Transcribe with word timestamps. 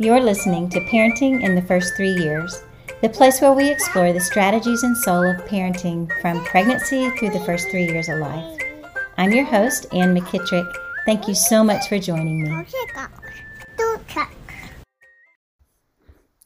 You're 0.00 0.20
listening 0.20 0.68
to 0.68 0.80
Parenting 0.82 1.42
in 1.42 1.56
the 1.56 1.62
First 1.62 1.96
Three 1.96 2.12
Years, 2.12 2.62
the 3.02 3.08
place 3.08 3.40
where 3.40 3.52
we 3.52 3.68
explore 3.68 4.12
the 4.12 4.20
strategies 4.20 4.84
and 4.84 4.96
soul 4.96 5.28
of 5.28 5.44
parenting 5.46 6.08
from 6.20 6.44
pregnancy 6.44 7.10
through 7.10 7.30
the 7.30 7.40
first 7.40 7.68
three 7.68 7.84
years 7.84 8.08
of 8.08 8.20
life. 8.20 8.60
I'm 9.16 9.32
your 9.32 9.44
host, 9.44 9.86
Ann 9.92 10.16
McKitrick. 10.16 10.72
Thank 11.04 11.26
you 11.26 11.34
so 11.34 11.64
much 11.64 11.88
for 11.88 11.98
joining 11.98 12.44
me. 12.44 12.64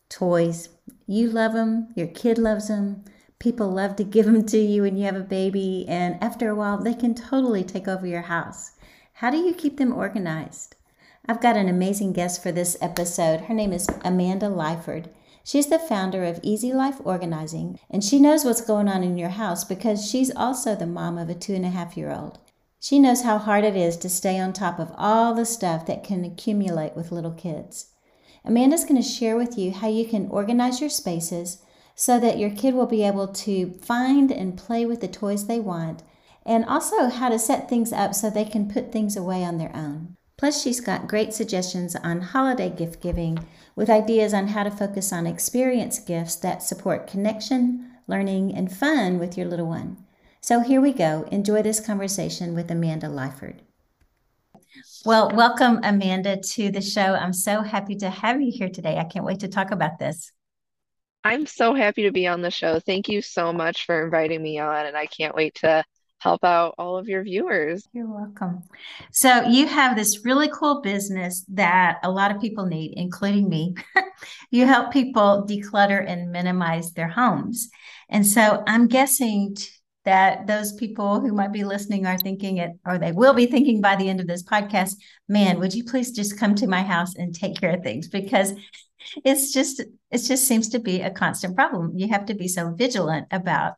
Toys. 0.09 0.71
You 1.07 1.29
love 1.29 1.53
them, 1.53 1.89
your 1.95 2.07
kid 2.07 2.39
loves 2.39 2.69
them, 2.69 3.05
people 3.39 3.71
love 3.71 3.97
to 3.97 4.05
give 4.05 4.25
them 4.25 4.47
to 4.47 4.57
you 4.57 4.81
when 4.81 4.97
you 4.97 5.05
have 5.05 5.17
a 5.17 5.21
baby, 5.21 5.85
and 5.87 6.17
after 6.25 6.49
a 6.49 6.55
while, 6.55 6.79
they 6.79 6.95
can 6.95 7.15
totally 7.15 7.65
take 7.65 7.87
over 7.87 8.07
your 8.07 8.23
house. 8.23 8.73
How 9.13 9.31
do 9.31 9.37
you 9.37 9.53
keep 9.53 9.77
them 9.77 9.93
organized? 9.93 10.77
I've 11.25 11.41
got 11.41 11.57
an 11.57 11.69
amazing 11.69 12.15
guest 12.15 12.43
for 12.43 12.51
this 12.51 12.77
episode. 12.81 13.43
Her 13.43 13.55
name 13.55 13.73
is 13.73 13.87
Amanda 14.05 14.49
Liford. 14.49 15.09
She's 15.45 15.69
the 15.69 15.79
founder 15.79 16.25
of 16.25 16.41
Easy 16.43 16.73
Life 16.73 16.97
Organizing, 17.05 17.79
and 17.89 18.03
she 18.03 18.19
knows 18.19 18.45
what's 18.45 18.61
going 18.61 18.89
on 18.89 19.05
in 19.05 19.17
your 19.17 19.29
house 19.29 19.63
because 19.63 20.05
she's 20.05 20.35
also 20.35 20.75
the 20.75 20.85
mom 20.85 21.19
of 21.19 21.29
a 21.29 21.35
two 21.35 21.55
and 21.55 21.65
a 21.65 21.71
half 21.71 21.97
year 21.97 22.11
old. 22.11 22.41
She 22.81 22.99
knows 22.99 23.23
how 23.23 23.39
hard 23.39 23.63
it 23.63 23.77
is 23.77 23.97
to 23.99 24.09
stay 24.09 24.41
on 24.41 24.53
top 24.53 24.81
of 24.81 24.93
all 24.99 25.33
the 25.33 25.45
stuff 25.45 25.87
that 25.87 26.03
can 26.03 26.25
accumulate 26.25 26.97
with 26.97 27.13
little 27.13 27.31
kids. 27.31 27.93
Amanda's 28.45 28.85
going 28.85 29.01
to 29.01 29.09
share 29.09 29.37
with 29.37 29.57
you 29.57 29.71
how 29.71 29.89
you 29.89 30.05
can 30.05 30.27
organize 30.27 30.81
your 30.81 30.91
spaces 30.91 31.63
so 31.95 32.19
that 32.19 32.39
your 32.39 32.51
kid 32.51 32.75
will 32.75 32.87
be 32.87 33.05
able 33.05 33.29
to 33.29 33.75
find 33.75 34.33
and 34.33 34.59
play 34.59 34.85
with 34.85 35.01
the 35.01 35.07
toys 35.07 35.47
they 35.47 35.61
want, 35.61 36.03
and 36.45 36.65
also 36.65 37.09
how 37.09 37.29
to 37.29 37.39
set 37.39 37.69
things 37.69 37.93
up 37.93 38.13
so 38.13 38.29
they 38.29 38.45
can 38.45 38.69
put 38.69 38.91
things 38.91 39.17
away 39.17 39.45
on 39.45 39.59
their 39.59 39.71
own. 39.73 40.17
Plus, 40.43 40.61
she's 40.61 40.81
got 40.81 41.07
great 41.07 41.33
suggestions 41.33 41.95
on 41.95 42.21
holiday 42.21 42.69
gift 42.69 43.01
giving 43.01 43.39
with 43.77 43.89
ideas 43.89 44.35
on 44.35 44.49
how 44.49 44.65
to 44.65 44.73
focus 44.73 45.13
on 45.13 45.25
experience 45.25 46.01
gifts 46.01 46.35
that 46.35 46.65
support 46.65 47.07
connection, 47.07 47.89
learning, 48.09 48.53
and 48.53 48.77
fun 48.77 49.21
with 49.21 49.39
your 49.39 49.47
little 49.47 49.69
one. 49.69 49.97
So 50.41 50.59
here 50.59 50.81
we 50.81 50.93
go. 50.95 51.29
Enjoy 51.31 51.63
this 51.63 51.79
conversation 51.79 52.57
with 52.57 52.73
Amanda 52.73 53.09
Liford. 53.09 53.63
Well, 55.05 55.31
welcome, 55.33 55.79
Amanda, 55.85 56.39
to 56.39 56.73
the 56.73 56.83
show. 56.83 57.15
I'm 57.15 57.33
so 57.33 57.63
happy 57.63 57.95
to 57.99 58.11
have 58.11 58.41
you 58.41 58.51
here 58.51 58.69
today. 58.69 58.99
I 58.99 59.05
can't 59.05 59.25
wait 59.25 59.39
to 59.41 59.49
talk 59.49 59.71
about 59.71 60.01
this. 60.01 60.33
I'm 61.23 61.47
so 61.47 61.73
happy 61.73 62.03
to 62.03 62.11
be 62.11 62.27
on 62.27 62.43
the 62.43 62.51
show. 62.51 62.81
Thank 62.81 63.09
you 63.09 63.23
so 63.23 63.53
much 63.53 63.87
for 63.87 64.05
inviting 64.05 64.43
me 64.43 64.59
on, 64.59 64.87
and 64.87 64.97
I 64.97 65.07
can't 65.07 65.37
wait 65.37 65.55
to 65.61 65.85
help 66.23 66.45
out 66.45 66.75
all 66.79 66.97
of 66.97 67.09
your 67.09 67.25
viewers. 67.25 67.89
You're 67.93 68.07
welcome. 68.07 68.63
So, 69.11 69.43
you 69.43 69.67
have 69.67 69.97
this 69.97 70.25
really 70.25 70.49
cool 70.49 70.81
business 70.81 71.45
that 71.49 71.99
a 72.05 72.11
lot 72.11 72.35
of 72.35 72.41
people 72.41 72.67
need, 72.67 72.95
including 72.97 73.49
me. 73.49 73.75
you 74.51 74.67
help 74.67 74.93
people 74.93 75.45
declutter 75.49 76.05
and 76.07 76.31
minimize 76.31 76.93
their 76.93 77.09
homes. 77.09 77.69
And 78.09 78.25
so, 78.25 78.63
I'm 78.67 78.87
guessing 78.87 79.57
that 80.05 80.47
those 80.47 80.73
people 80.75 81.21
who 81.21 81.33
might 81.33 81.53
be 81.53 81.65
listening 81.65 82.07
are 82.07 82.19
thinking 82.19 82.59
it, 82.59 82.71
or 82.87 82.99
they 82.99 83.13
will 83.13 83.35
be 83.35 83.47
thinking 83.47 83.81
by 83.81 83.97
the 83.97 84.09
end 84.09 84.21
of 84.21 84.27
this 84.27 84.43
podcast, 84.45 84.95
man, 85.29 85.59
would 85.59 85.75
you 85.75 85.85
please 85.85 86.13
just 86.13 86.39
come 86.39 86.55
to 86.55 86.67
my 86.67 86.83
house 86.83 87.17
and 87.17 87.35
take 87.35 87.61
care 87.61 87.75
of 87.75 87.83
things? 87.83 88.09
Because 88.09 88.53
it's 89.25 89.53
just 89.53 89.81
it 89.81 90.19
just 90.19 90.47
seems 90.47 90.69
to 90.69 90.79
be 90.79 91.01
a 91.01 91.11
constant 91.11 91.57
problem 91.57 91.93
you 91.97 92.09
have 92.09 92.27
to 92.27 92.35
be 92.35 92.47
so 92.47 92.71
vigilant 92.71 93.27
about 93.33 93.75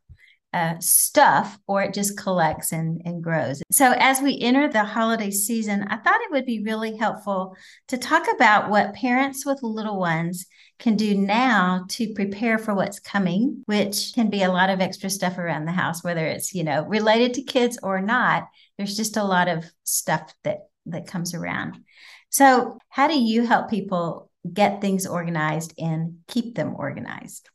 uh, 0.54 0.78
stuff 0.78 1.58
or 1.66 1.82
it 1.82 1.92
just 1.92 2.16
collects 2.16 2.70
and, 2.70 3.02
and 3.04 3.24
grows. 3.24 3.60
So, 3.72 3.92
as 3.98 4.20
we 4.20 4.38
enter 4.40 4.68
the 4.68 4.84
holiday 4.84 5.32
season, 5.32 5.82
I 5.88 5.96
thought 5.96 6.20
it 6.20 6.30
would 6.30 6.46
be 6.46 6.62
really 6.62 6.96
helpful 6.96 7.56
to 7.88 7.98
talk 7.98 8.26
about 8.32 8.70
what 8.70 8.94
parents 8.94 9.44
with 9.44 9.64
little 9.64 9.98
ones 9.98 10.46
can 10.78 10.94
do 10.94 11.16
now 11.16 11.84
to 11.88 12.14
prepare 12.14 12.58
for 12.58 12.72
what's 12.72 13.00
coming, 13.00 13.64
which 13.66 14.12
can 14.14 14.30
be 14.30 14.44
a 14.44 14.52
lot 14.52 14.70
of 14.70 14.80
extra 14.80 15.10
stuff 15.10 15.38
around 15.38 15.64
the 15.64 15.72
house, 15.72 16.04
whether 16.04 16.24
it's, 16.24 16.54
you 16.54 16.62
know, 16.62 16.84
related 16.84 17.34
to 17.34 17.42
kids 17.42 17.76
or 17.82 18.00
not. 18.00 18.46
There's 18.78 18.96
just 18.96 19.16
a 19.16 19.24
lot 19.24 19.48
of 19.48 19.64
stuff 19.82 20.32
that 20.44 20.68
that 20.86 21.08
comes 21.08 21.34
around. 21.34 21.82
So, 22.30 22.78
how 22.88 23.08
do 23.08 23.18
you 23.18 23.44
help 23.44 23.70
people 23.70 24.30
get 24.52 24.80
things 24.80 25.04
organized 25.04 25.74
and 25.78 26.18
keep 26.28 26.54
them 26.54 26.76
organized? 26.76 27.48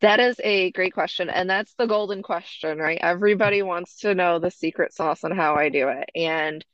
That 0.00 0.20
is 0.20 0.40
a 0.42 0.70
great 0.72 0.94
question. 0.94 1.28
And 1.28 1.48
that's 1.48 1.74
the 1.74 1.86
golden 1.86 2.22
question, 2.22 2.78
right? 2.78 2.98
Everybody 3.00 3.62
wants 3.62 4.00
to 4.00 4.14
know 4.14 4.38
the 4.38 4.50
secret 4.50 4.94
sauce 4.94 5.24
on 5.24 5.32
how 5.32 5.56
I 5.56 5.68
do 5.68 5.88
it. 5.88 6.08
And 6.14 6.64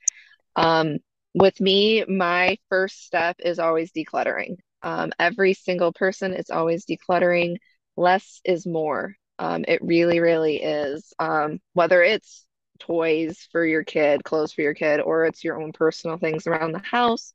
um, 0.55 0.99
with 1.35 1.61
me, 1.61 2.05
my 2.05 2.59
first 2.69 3.05
step 3.05 3.37
is 3.41 3.59
always 3.59 3.93
decluttering. 3.93 4.57
Um, 4.83 5.13
every 5.19 5.55
single 5.55 5.93
person 5.93 6.33
is 6.33 6.51
always 6.51 6.87
decluttering. 6.87 7.57
Less 7.97 8.41
is 8.45 8.67
more. 8.67 9.17
Um, 9.39 9.65
it 9.67 9.83
really, 9.83 10.21
really 10.21 10.63
is. 10.63 11.13
Um, 11.19 11.61
whether 11.73 12.03
it's 12.03 12.47
toys 12.79 13.49
for 13.53 13.65
your 13.65 13.85
kid, 13.85 14.23
clothes 14.25 14.53
for 14.53 14.63
your 14.63 14.75
kid, 14.75 15.01
or 15.01 15.25
it's 15.25 15.43
your 15.43 15.61
own 15.61 15.73
personal 15.73 16.19
things 16.19 16.47
around 16.47 16.73
the 16.73 16.79
house, 16.79 17.33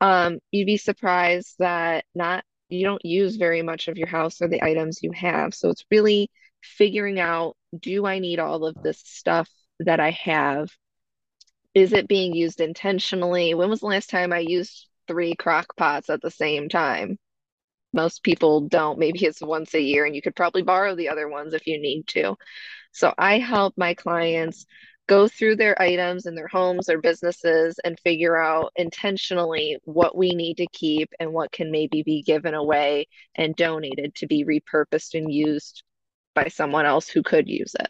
um, 0.00 0.38
you'd 0.50 0.66
be 0.66 0.76
surprised 0.76 1.54
that 1.58 2.04
not 2.14 2.44
you 2.68 2.84
don't 2.84 3.04
use 3.04 3.36
very 3.36 3.62
much 3.62 3.88
of 3.88 3.96
your 3.96 4.08
house 4.08 4.40
or 4.40 4.48
the 4.48 4.62
items 4.62 5.02
you 5.02 5.12
have. 5.12 5.54
So 5.54 5.70
it's 5.70 5.84
really 5.90 6.30
figuring 6.62 7.20
out 7.20 7.56
do 7.78 8.06
I 8.06 8.18
need 8.18 8.38
all 8.38 8.66
of 8.66 8.76
this 8.82 9.00
stuff 9.04 9.48
that 9.80 10.00
I 10.00 10.10
have? 10.10 10.68
Is 11.74 11.92
it 11.92 12.08
being 12.08 12.34
used 12.34 12.60
intentionally? 12.60 13.54
When 13.54 13.68
was 13.68 13.80
the 13.80 13.86
last 13.86 14.08
time 14.10 14.32
I 14.32 14.38
used 14.38 14.88
three 15.06 15.34
crock 15.34 15.76
pots 15.76 16.08
at 16.10 16.22
the 16.22 16.30
same 16.30 16.68
time? 16.68 17.18
Most 17.92 18.22
people 18.22 18.62
don't. 18.62 18.98
Maybe 18.98 19.24
it's 19.24 19.40
once 19.40 19.74
a 19.74 19.80
year, 19.80 20.04
and 20.04 20.14
you 20.14 20.22
could 20.22 20.34
probably 20.34 20.62
borrow 20.62 20.94
the 20.94 21.08
other 21.08 21.28
ones 21.28 21.54
if 21.54 21.66
you 21.66 21.80
need 21.80 22.06
to. 22.08 22.36
So 22.92 23.12
I 23.16 23.38
help 23.38 23.74
my 23.76 23.94
clients 23.94 24.66
go 25.06 25.28
through 25.28 25.56
their 25.56 25.80
items 25.80 26.26
in 26.26 26.34
their 26.34 26.48
homes 26.48 26.88
or 26.88 27.00
businesses 27.00 27.78
and 27.84 27.98
figure 28.00 28.36
out 28.36 28.72
intentionally 28.76 29.76
what 29.84 30.16
we 30.16 30.34
need 30.34 30.56
to 30.56 30.66
keep 30.72 31.12
and 31.20 31.32
what 31.32 31.52
can 31.52 31.70
maybe 31.70 32.02
be 32.02 32.22
given 32.22 32.54
away 32.54 33.06
and 33.36 33.54
donated 33.56 34.14
to 34.14 34.26
be 34.26 34.44
repurposed 34.44 35.14
and 35.14 35.32
used 35.32 35.82
by 36.34 36.48
someone 36.48 36.86
else 36.86 37.08
who 37.08 37.22
could 37.22 37.48
use 37.48 37.74
it. 37.78 37.88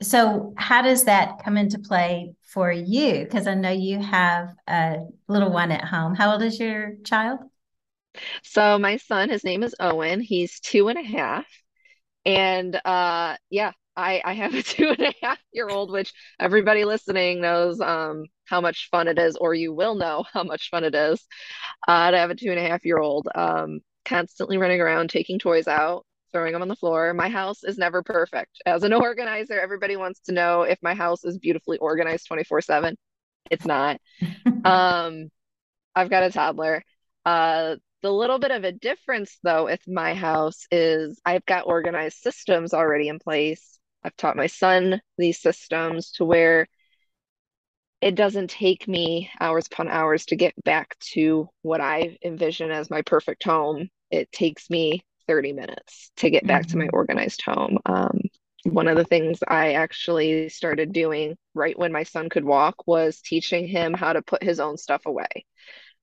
So, 0.00 0.54
how 0.56 0.82
does 0.82 1.04
that 1.06 1.42
come 1.44 1.56
into 1.56 1.80
play 1.80 2.32
for 2.42 2.70
you? 2.70 3.24
Because 3.24 3.48
I 3.48 3.54
know 3.54 3.70
you 3.70 4.00
have 4.00 4.54
a 4.68 4.98
little 5.26 5.50
one 5.50 5.72
at 5.72 5.84
home. 5.84 6.14
How 6.14 6.32
old 6.32 6.42
is 6.42 6.60
your 6.60 6.94
child? 7.02 7.40
So, 8.44 8.78
my 8.78 8.98
son, 8.98 9.28
his 9.28 9.42
name 9.42 9.64
is 9.64 9.74
Owen. 9.80 10.20
He's 10.20 10.60
two 10.60 10.88
and 10.88 10.98
a 10.98 11.02
half. 11.02 11.46
And 12.24 12.80
uh, 12.84 13.36
yeah, 13.50 13.72
I, 13.98 14.22
I 14.24 14.32
have 14.34 14.54
a 14.54 14.62
two 14.62 14.88
and 14.90 15.00
a 15.00 15.14
half 15.20 15.38
year 15.52 15.68
old, 15.68 15.90
which 15.90 16.14
everybody 16.38 16.84
listening 16.84 17.40
knows 17.40 17.80
um, 17.80 18.26
how 18.44 18.60
much 18.60 18.88
fun 18.90 19.08
it 19.08 19.18
is, 19.18 19.36
or 19.36 19.54
you 19.54 19.74
will 19.74 19.96
know 19.96 20.24
how 20.32 20.44
much 20.44 20.70
fun 20.70 20.84
it 20.84 20.94
is 20.94 21.26
uh, 21.86 22.10
to 22.10 22.16
have 22.16 22.30
a 22.30 22.34
two 22.34 22.50
and 22.50 22.58
a 22.58 22.68
half 22.68 22.84
year 22.84 22.98
old 22.98 23.28
um, 23.34 23.80
constantly 24.04 24.56
running 24.56 24.80
around, 24.80 25.10
taking 25.10 25.38
toys 25.38 25.66
out, 25.66 26.06
throwing 26.32 26.52
them 26.52 26.62
on 26.62 26.68
the 26.68 26.76
floor. 26.76 27.12
My 27.12 27.28
house 27.28 27.64
is 27.64 27.76
never 27.76 28.02
perfect. 28.02 28.62
As 28.64 28.84
an 28.84 28.92
organizer, 28.94 29.58
everybody 29.58 29.96
wants 29.96 30.20
to 30.20 30.32
know 30.32 30.62
if 30.62 30.78
my 30.80 30.94
house 30.94 31.24
is 31.24 31.38
beautifully 31.38 31.78
organized 31.78 32.28
24 32.28 32.60
7. 32.62 32.96
It's 33.50 33.66
not. 33.66 34.00
um, 34.64 35.28
I've 35.94 36.10
got 36.10 36.22
a 36.22 36.30
toddler. 36.30 36.84
Uh, 37.24 37.76
the 38.00 38.12
little 38.12 38.38
bit 38.38 38.52
of 38.52 38.62
a 38.62 38.70
difference, 38.70 39.38
though, 39.42 39.64
with 39.64 39.80
my 39.88 40.14
house 40.14 40.66
is 40.70 41.20
I've 41.24 41.44
got 41.46 41.66
organized 41.66 42.18
systems 42.18 42.72
already 42.72 43.08
in 43.08 43.18
place 43.18 43.77
I've 44.02 44.16
taught 44.16 44.36
my 44.36 44.46
son 44.46 45.00
these 45.16 45.40
systems 45.40 46.12
to 46.12 46.24
where 46.24 46.66
it 48.00 48.14
doesn't 48.14 48.50
take 48.50 48.86
me 48.86 49.30
hours 49.40 49.66
upon 49.66 49.88
hours 49.88 50.26
to 50.26 50.36
get 50.36 50.54
back 50.64 50.96
to 51.12 51.48
what 51.62 51.80
I 51.80 52.18
envision 52.24 52.70
as 52.70 52.90
my 52.90 53.02
perfect 53.02 53.42
home. 53.44 53.88
It 54.10 54.30
takes 54.30 54.70
me 54.70 55.04
30 55.26 55.52
minutes 55.52 56.10
to 56.18 56.30
get 56.30 56.46
back 56.46 56.62
mm-hmm. 56.62 56.70
to 56.70 56.76
my 56.78 56.84
mm-hmm. 56.84 56.96
organized 56.96 57.42
home. 57.42 57.78
Um, 57.86 58.20
one 58.64 58.88
of 58.88 58.96
the 58.96 59.04
things 59.04 59.40
I 59.46 59.74
actually 59.74 60.48
started 60.48 60.92
doing 60.92 61.36
right 61.54 61.78
when 61.78 61.92
my 61.92 62.04
son 62.04 62.28
could 62.28 62.44
walk 62.44 62.86
was 62.86 63.20
teaching 63.20 63.66
him 63.66 63.94
how 63.94 64.12
to 64.12 64.22
put 64.22 64.42
his 64.42 64.60
own 64.60 64.76
stuff 64.76 65.06
away. 65.06 65.46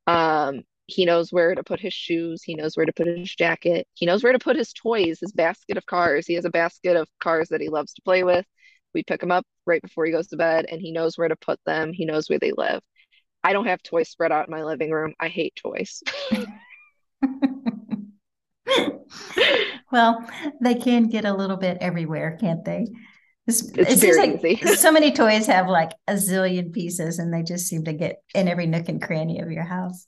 Um, 0.07 0.63
he 0.87 1.05
knows 1.05 1.31
where 1.31 1.55
to 1.55 1.63
put 1.63 1.79
his 1.79 1.93
shoes 1.93 2.43
he 2.43 2.55
knows 2.55 2.75
where 2.77 2.85
to 2.85 2.93
put 2.93 3.07
his 3.07 3.33
jacket 3.33 3.87
he 3.93 4.05
knows 4.05 4.23
where 4.23 4.33
to 4.33 4.39
put 4.39 4.55
his 4.55 4.73
toys 4.73 5.19
his 5.19 5.31
basket 5.31 5.77
of 5.77 5.85
cars. 5.85 6.27
He 6.27 6.35
has 6.35 6.45
a 6.45 6.49
basket 6.49 6.95
of 6.95 7.07
cars 7.19 7.49
that 7.49 7.61
he 7.61 7.69
loves 7.69 7.93
to 7.93 8.01
play 8.01 8.23
with. 8.23 8.45
We 8.93 9.03
pick 9.03 9.19
them 9.19 9.31
up 9.31 9.45
right 9.65 9.81
before 9.81 10.05
he 10.05 10.11
goes 10.11 10.27
to 10.27 10.37
bed 10.37 10.65
and 10.69 10.79
he 10.81 10.91
knows 10.91 11.17
where 11.17 11.27
to 11.27 11.35
put 11.35 11.59
them. 11.65 11.91
He 11.93 12.05
knows 12.05 12.29
where 12.29 12.39
they 12.39 12.51
live. 12.55 12.81
I 13.43 13.53
don't 13.53 13.67
have 13.67 13.83
toys 13.83 14.09
spread 14.09 14.31
out 14.31 14.47
in 14.47 14.51
my 14.51 14.63
living 14.63 14.91
room. 14.91 15.13
I 15.19 15.27
hate 15.27 15.55
toys. 15.55 16.01
Well 19.91 20.27
they 20.61 20.75
can 20.75 21.07
get 21.09 21.25
a 21.25 21.33
little 21.33 21.57
bit 21.57 21.77
everywhere 21.79 22.37
can't 22.41 22.65
they? 22.65 22.87
It's, 23.47 23.61
it's 23.77 23.93
it 23.93 23.99
very 23.99 24.17
like 24.17 24.43
easy. 24.43 24.75
so 24.75 24.91
many 24.91 25.11
toys 25.11 25.45
have 25.45 25.67
like 25.67 25.91
a 26.07 26.13
zillion 26.13 26.73
pieces 26.73 27.19
and 27.19 27.33
they 27.33 27.43
just 27.43 27.67
seem 27.67 27.83
to 27.85 27.93
get 27.93 28.21
in 28.33 28.47
every 28.47 28.65
nook 28.65 28.89
and 28.89 29.01
cranny 29.01 29.39
of 29.39 29.51
your 29.51 29.63
house 29.63 30.05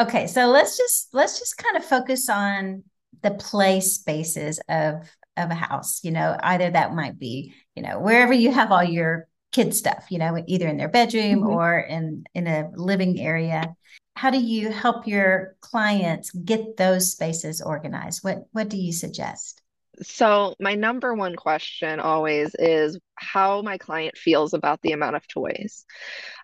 Okay, 0.00 0.26
so 0.26 0.46
let's 0.46 0.78
just 0.78 1.12
let's 1.12 1.38
just 1.38 1.58
kind 1.58 1.76
of 1.76 1.84
focus 1.84 2.30
on 2.30 2.84
the 3.22 3.32
play 3.32 3.80
spaces 3.80 4.58
of 4.66 4.94
of 5.36 5.50
a 5.50 5.54
house. 5.54 6.02
You 6.02 6.10
know, 6.12 6.38
either 6.42 6.70
that 6.70 6.94
might 6.94 7.18
be, 7.18 7.54
you 7.76 7.82
know, 7.82 8.00
wherever 8.00 8.32
you 8.32 8.50
have 8.50 8.72
all 8.72 8.82
your 8.82 9.28
kid 9.52 9.74
stuff, 9.74 10.06
you 10.08 10.18
know, 10.18 10.42
either 10.46 10.66
in 10.68 10.78
their 10.78 10.88
bedroom 10.88 11.40
mm-hmm. 11.40 11.50
or 11.50 11.78
in 11.78 12.24
in 12.34 12.46
a 12.46 12.70
living 12.74 13.20
area. 13.20 13.76
How 14.16 14.30
do 14.30 14.38
you 14.38 14.70
help 14.70 15.06
your 15.06 15.56
clients 15.60 16.30
get 16.30 16.78
those 16.78 17.12
spaces 17.12 17.60
organized? 17.60 18.24
What 18.24 18.44
what 18.52 18.70
do 18.70 18.78
you 18.78 18.94
suggest? 18.94 19.60
So, 20.02 20.54
my 20.58 20.74
number 20.76 21.14
one 21.14 21.36
question 21.36 22.00
always 22.00 22.54
is 22.58 22.98
how 23.16 23.60
my 23.60 23.76
client 23.76 24.16
feels 24.16 24.54
about 24.54 24.80
the 24.82 24.92
amount 24.92 25.16
of 25.16 25.28
toys. 25.28 25.84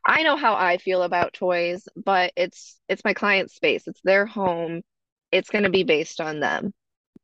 I 0.06 0.22
know 0.24 0.36
how 0.36 0.54
I 0.54 0.78
feel 0.78 1.02
about 1.02 1.32
toys, 1.34 1.88
but 1.96 2.32
it's 2.36 2.78
it's 2.88 3.04
my 3.04 3.14
client's 3.14 3.54
space. 3.54 3.86
It's 3.88 4.00
their 4.04 4.26
home. 4.26 4.82
It's 5.32 5.50
going 5.50 5.64
to 5.64 5.70
be 5.70 5.84
based 5.84 6.20
on 6.20 6.40
them. 6.40 6.72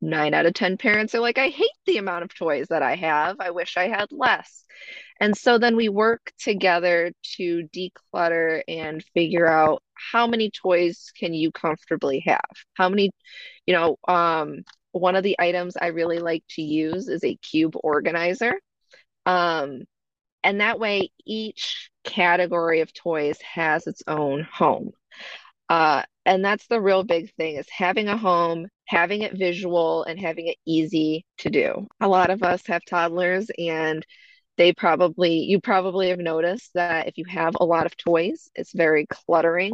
9 0.01 0.35
out 0.35 0.47
of 0.47 0.55
10 0.55 0.79
parents 0.79 1.15
are 1.15 1.21
like, 1.21 1.39
"I 1.39 1.49
hate 1.49 1.71
the 1.87 1.99
amount 1.99 2.25
of 2.25 2.35
toys 2.35 2.69
that 2.71 2.83
I 2.83 2.97
have. 2.97 3.37
I 3.41 3.51
wish 3.51 3.77
I 3.77 3.89
had 3.89 4.09
less." 4.13 4.65
And 5.21 5.37
so 5.37 5.59
then 5.59 5.77
we 5.77 5.89
work 5.89 6.33
together 6.39 7.13
to 7.37 7.69
declutter 7.75 8.63
and 8.69 9.05
figure 9.15 9.47
out 9.49 9.83
how 9.95 10.27
many 10.27 10.51
toys 10.51 11.13
can 11.19 11.35
you 11.35 11.53
comfortably 11.53 12.21
have? 12.27 12.41
How 12.75 12.89
many, 12.89 13.13
you 13.67 13.75
know, 13.75 13.97
um 14.09 14.65
one 14.93 15.17
of 15.17 15.23
the 15.23 15.37
items 15.39 15.77
I 15.77 15.89
really 15.89 16.19
like 16.19 16.45
to 16.51 16.63
use 16.63 17.09
is 17.09 17.25
a 17.25 17.37
cube 17.37 17.75
organizer. 17.83 18.55
Um, 19.27 19.83
and 20.45 20.61
that 20.61 20.79
way, 20.79 21.11
each 21.25 21.91
category 22.05 22.81
of 22.81 22.93
toys 22.93 23.39
has 23.43 23.87
its 23.87 24.03
own 24.07 24.47
home. 24.51 24.91
Uh, 25.69 26.03
and 26.27 26.45
that's 26.45 26.67
the 26.67 26.81
real 26.81 27.05
big 27.05 27.33
thing 27.35 27.57
is 27.57 27.67
having 27.71 28.09
a 28.09 28.17
home, 28.17 28.67
having 28.87 29.23
it 29.23 29.39
visual, 29.39 30.05
and 30.05 30.21
having 30.21 30.49
it 30.49 30.59
easy 30.67 31.25
to 31.39 31.51
do. 31.51 31.87
A 32.01 32.09
lot 32.09 32.31
of 32.31 32.43
us 32.43 32.67
have 32.67 32.85
toddlers, 32.85 33.51
and 33.59 34.05
they 34.59 34.73
probably, 34.73 35.39
you 35.39 35.61
probably 35.61 36.11
have 36.11 36.19
noticed 36.19 36.71
that 36.75 37.09
if 37.09 37.17
you 37.17 37.25
have 37.27 37.55
a 37.59 37.65
lot 37.65 37.87
of 37.87 37.97
toys, 37.97 38.51
it's 38.55 38.73
very 38.73 39.07
cluttering 39.07 39.73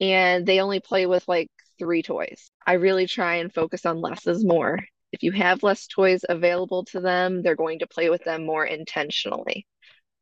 and 0.00 0.46
they 0.46 0.60
only 0.60 0.80
play 0.80 1.06
with 1.06 1.26
like 1.28 1.50
three 1.78 2.02
toys. 2.02 2.50
I 2.66 2.74
really 2.74 3.06
try 3.06 3.36
and 3.36 3.52
focus 3.52 3.86
on 3.86 4.00
less 4.00 4.26
is 4.26 4.44
more. 4.44 4.80
If 5.12 5.22
you 5.22 5.32
have 5.32 5.62
less 5.62 5.86
toys 5.86 6.20
available 6.28 6.84
to 6.86 7.00
them, 7.00 7.42
they're 7.42 7.56
going 7.56 7.78
to 7.80 7.86
play 7.86 8.10
with 8.10 8.24
them 8.24 8.44
more 8.44 8.66
intentionally. 8.66 9.66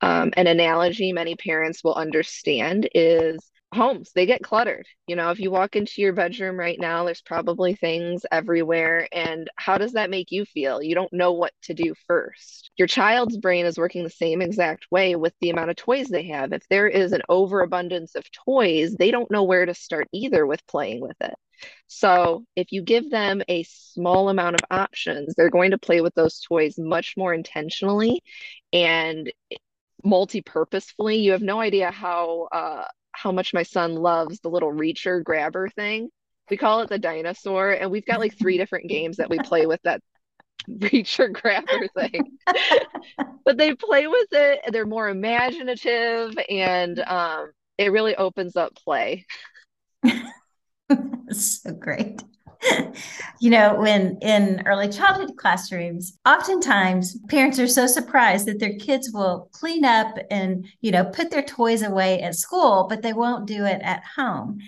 Um, 0.00 0.32
an 0.36 0.46
analogy 0.46 1.12
many 1.12 1.34
parents 1.36 1.82
will 1.82 1.94
understand 1.94 2.88
is 2.94 3.38
homes. 3.74 4.12
They 4.14 4.26
get 4.26 4.42
cluttered. 4.42 4.86
You 5.06 5.16
know 5.16 5.30
if 5.30 5.40
you 5.40 5.50
walk 5.50 5.76
into 5.76 6.00
your 6.00 6.12
bedroom 6.12 6.58
right 6.58 6.78
now 6.78 7.04
there's 7.04 7.22
probably 7.22 7.74
things 7.74 8.22
everywhere. 8.30 9.08
And 9.12 9.48
how 9.56 9.78
does 9.78 9.92
that 9.92 10.10
make 10.10 10.30
you 10.30 10.44
feel? 10.44 10.82
You 10.82 10.94
don't 10.94 11.12
know 11.12 11.32
what 11.32 11.52
to 11.64 11.74
do 11.74 11.94
first. 12.06 12.70
Your 12.76 12.88
child's 12.88 13.36
brain 13.38 13.66
is 13.66 13.78
working 13.78 14.04
the 14.04 14.10
same 14.10 14.40
exact 14.42 14.86
way 14.90 15.16
with 15.16 15.34
the 15.40 15.50
amount 15.50 15.70
of 15.70 15.76
toys 15.76 16.08
they 16.08 16.28
have. 16.28 16.52
If 16.52 16.62
there 16.68 16.88
is 16.88 17.12
an 17.12 17.22
overabundance 17.28 18.14
of 18.14 18.24
toys 18.30 18.94
they 18.96 19.10
don't 19.10 19.30
know 19.30 19.44
where 19.44 19.66
to 19.66 19.74
start 19.74 20.08
either 20.12 20.46
with 20.46 20.66
playing 20.66 21.00
with 21.00 21.16
it 21.20 21.34
so 21.86 22.44
if 22.56 22.72
you 22.72 22.82
give 22.82 23.10
them 23.10 23.42
a 23.48 23.62
small 23.64 24.28
amount 24.28 24.54
of 24.54 24.64
options 24.70 25.34
they're 25.34 25.50
going 25.50 25.70
to 25.70 25.78
play 25.78 26.00
with 26.00 26.14
those 26.14 26.40
toys 26.40 26.78
much 26.78 27.14
more 27.16 27.32
intentionally 27.32 28.22
and 28.72 29.32
multi-purposefully 30.04 31.16
you 31.16 31.32
have 31.32 31.42
no 31.42 31.60
idea 31.60 31.90
how 31.90 32.48
uh, 32.52 32.84
how 33.16 33.32
much 33.32 33.54
my 33.54 33.62
son 33.62 33.94
loves 33.94 34.40
the 34.40 34.50
little 34.50 34.72
reacher 34.72 35.24
grabber 35.24 35.68
thing. 35.70 36.10
We 36.50 36.56
call 36.56 36.82
it 36.82 36.88
the 36.88 36.98
dinosaur, 36.98 37.70
and 37.70 37.90
we've 37.90 38.06
got 38.06 38.20
like 38.20 38.38
three 38.38 38.58
different 38.58 38.88
games 38.88 39.16
that 39.16 39.30
we 39.30 39.38
play 39.38 39.66
with 39.66 39.80
that 39.82 40.02
reacher 40.68 41.32
grabber 41.32 41.88
thing. 41.96 42.38
but 43.44 43.56
they 43.56 43.74
play 43.74 44.06
with 44.06 44.28
it, 44.32 44.60
and 44.64 44.74
they're 44.74 44.86
more 44.86 45.08
imaginative, 45.08 46.34
and 46.48 47.00
um, 47.00 47.50
it 47.78 47.90
really 47.90 48.14
opens 48.14 48.54
up 48.56 48.74
play. 48.74 49.24
so 51.30 51.72
great. 51.72 52.22
you 53.40 53.50
know, 53.50 53.74
when 53.74 54.18
in 54.22 54.62
early 54.66 54.88
childhood 54.88 55.36
classrooms, 55.36 56.18
oftentimes 56.26 57.18
parents 57.28 57.58
are 57.58 57.68
so 57.68 57.86
surprised 57.86 58.46
that 58.46 58.58
their 58.58 58.76
kids 58.78 59.10
will 59.12 59.48
clean 59.52 59.84
up 59.84 60.16
and, 60.30 60.66
you 60.80 60.90
know, 60.90 61.04
put 61.04 61.30
their 61.30 61.42
toys 61.42 61.82
away 61.82 62.20
at 62.22 62.34
school, 62.34 62.86
but 62.88 63.02
they 63.02 63.12
won't 63.12 63.46
do 63.46 63.64
it 63.64 63.80
at 63.82 64.02
home. 64.16 64.58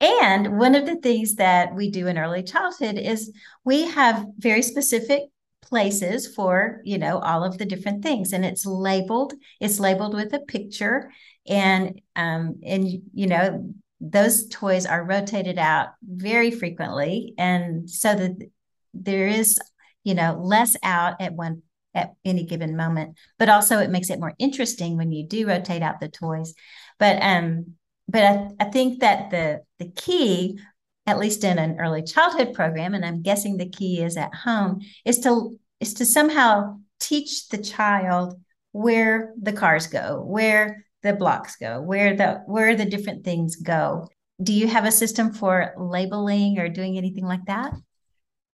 And 0.00 0.58
one 0.58 0.74
of 0.74 0.86
the 0.86 0.96
things 0.96 1.34
that 1.34 1.74
we 1.74 1.90
do 1.90 2.06
in 2.06 2.16
early 2.16 2.42
childhood 2.42 2.96
is 2.96 3.32
we 3.64 3.86
have 3.86 4.24
very 4.38 4.62
specific 4.62 5.24
places 5.62 6.26
for, 6.26 6.80
you 6.84 6.96
know, 6.96 7.18
all 7.18 7.44
of 7.44 7.58
the 7.58 7.66
different 7.66 8.02
things. 8.02 8.32
And 8.32 8.44
it's 8.44 8.64
labeled, 8.64 9.34
it's 9.60 9.78
labeled 9.78 10.14
with 10.14 10.32
a 10.32 10.40
picture. 10.40 11.12
And 11.46 12.00
um, 12.16 12.60
and 12.64 12.86
you 13.12 13.26
know, 13.26 13.74
those 14.00 14.48
toys 14.48 14.86
are 14.86 15.04
rotated 15.04 15.58
out 15.58 15.88
very 16.02 16.50
frequently. 16.50 17.34
And 17.38 17.88
so 17.88 18.14
that 18.14 18.50
there 18.94 19.28
is 19.28 19.58
you 20.04 20.14
know 20.14 20.40
less 20.42 20.76
out 20.82 21.20
at 21.20 21.34
one 21.34 21.62
at 21.94 22.14
any 22.24 22.44
given 22.44 22.76
moment 22.76 23.16
but 23.38 23.48
also 23.48 23.78
it 23.78 23.90
makes 23.90 24.10
it 24.10 24.20
more 24.20 24.34
interesting 24.38 24.96
when 24.96 25.12
you 25.12 25.26
do 25.26 25.46
rotate 25.46 25.82
out 25.82 26.00
the 26.00 26.08
toys. 26.08 26.54
But 26.98 27.18
um 27.22 27.74
but 28.08 28.22
I, 28.22 28.50
I 28.60 28.64
think 28.64 29.00
that 29.00 29.30
the 29.30 29.62
the 29.78 29.90
key 29.90 30.58
at 31.06 31.18
least 31.18 31.44
in 31.44 31.58
an 31.58 31.78
early 31.80 32.02
childhood 32.02 32.54
program 32.54 32.94
and 32.94 33.04
i'm 33.04 33.22
guessing 33.22 33.56
the 33.56 33.68
key 33.68 34.02
is 34.02 34.16
at 34.16 34.34
home 34.34 34.80
is 35.04 35.18
to 35.20 35.58
is 35.80 35.94
to 35.94 36.04
somehow 36.04 36.78
teach 37.00 37.48
the 37.48 37.58
child 37.58 38.38
where 38.72 39.32
the 39.40 39.52
cars 39.52 39.86
go 39.86 40.22
where 40.24 40.84
the 41.02 41.12
blocks 41.14 41.56
go, 41.56 41.80
where 41.80 42.14
the 42.16 42.42
where 42.46 42.76
the 42.76 42.84
different 42.84 43.24
things 43.24 43.56
go. 43.56 44.08
Do 44.42 44.52
you 44.52 44.66
have 44.68 44.86
a 44.86 44.92
system 44.92 45.32
for 45.32 45.74
labeling 45.76 46.58
or 46.58 46.68
doing 46.68 46.96
anything 46.96 47.24
like 47.24 47.44
that? 47.46 47.74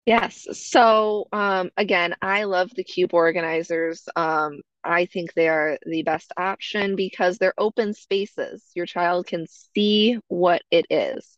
Yes. 0.06 0.46
So 0.52 1.29
um, 1.32 1.70
again, 1.76 2.14
I 2.20 2.44
love 2.44 2.70
the 2.75 2.85
cube 2.85 3.14
organizers. 3.14 4.06
Um, 4.17 4.61
I 4.82 5.06
think 5.06 5.32
they 5.32 5.49
are 5.49 5.79
the 5.87 6.02
best 6.02 6.31
option 6.37 6.94
because 6.94 7.38
they're 7.38 7.55
open 7.56 7.94
spaces. 7.94 8.62
Your 8.75 8.87
child 8.87 9.26
can 9.26 9.47
see 9.75 10.18
what 10.28 10.62
it 10.71 10.87
is. 10.90 11.37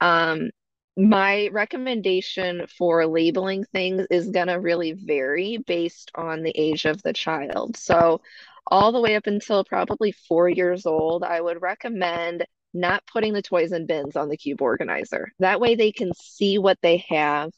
Um, 0.00 0.50
my 0.96 1.48
recommendation 1.52 2.66
for 2.76 3.06
labeling 3.06 3.64
things 3.72 4.06
is 4.10 4.30
going 4.30 4.48
to 4.48 4.60
really 4.60 4.92
vary 4.92 5.58
based 5.58 6.10
on 6.14 6.42
the 6.42 6.52
age 6.56 6.86
of 6.86 7.02
the 7.02 7.12
child. 7.12 7.76
So 7.76 8.20
all 8.68 8.92
the 8.92 9.00
way 9.00 9.16
up 9.16 9.26
until 9.26 9.64
probably 9.64 10.12
four 10.12 10.48
years 10.48 10.86
old, 10.86 11.24
I 11.24 11.40
would 11.40 11.62
recommend 11.62 12.44
not 12.74 13.02
putting 13.06 13.32
the 13.32 13.42
toys 13.42 13.72
in 13.72 13.86
bins 13.86 14.16
on 14.16 14.28
the 14.28 14.36
cube 14.36 14.62
organizer. 14.62 15.32
That 15.38 15.60
way 15.60 15.74
they 15.74 15.92
can 15.92 16.12
see 16.14 16.58
what 16.58 16.78
they 16.82 17.04
have. 17.08 17.50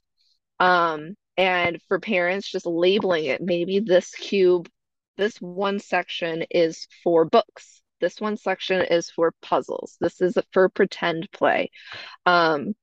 Um, 0.59 1.14
and 1.37 1.81
for 1.88 1.99
parents, 1.99 2.50
just 2.50 2.67
labeling 2.67 3.25
it. 3.25 3.40
Maybe 3.40 3.81
this 3.81 4.14
cube, 4.14 4.69
this 5.17 5.37
one 5.38 5.79
section 5.79 6.45
is 6.50 6.87
for 7.02 7.25
books. 7.25 7.83
This 8.00 8.21
one 8.21 8.37
section 8.37 8.83
is 8.83 9.11
for 9.11 9.35
puzzles. 9.43 9.97
This 10.00 10.21
is 10.21 10.38
for 10.52 10.69
pretend 10.69 11.31
play. 11.33 11.71
Um, 12.25 12.75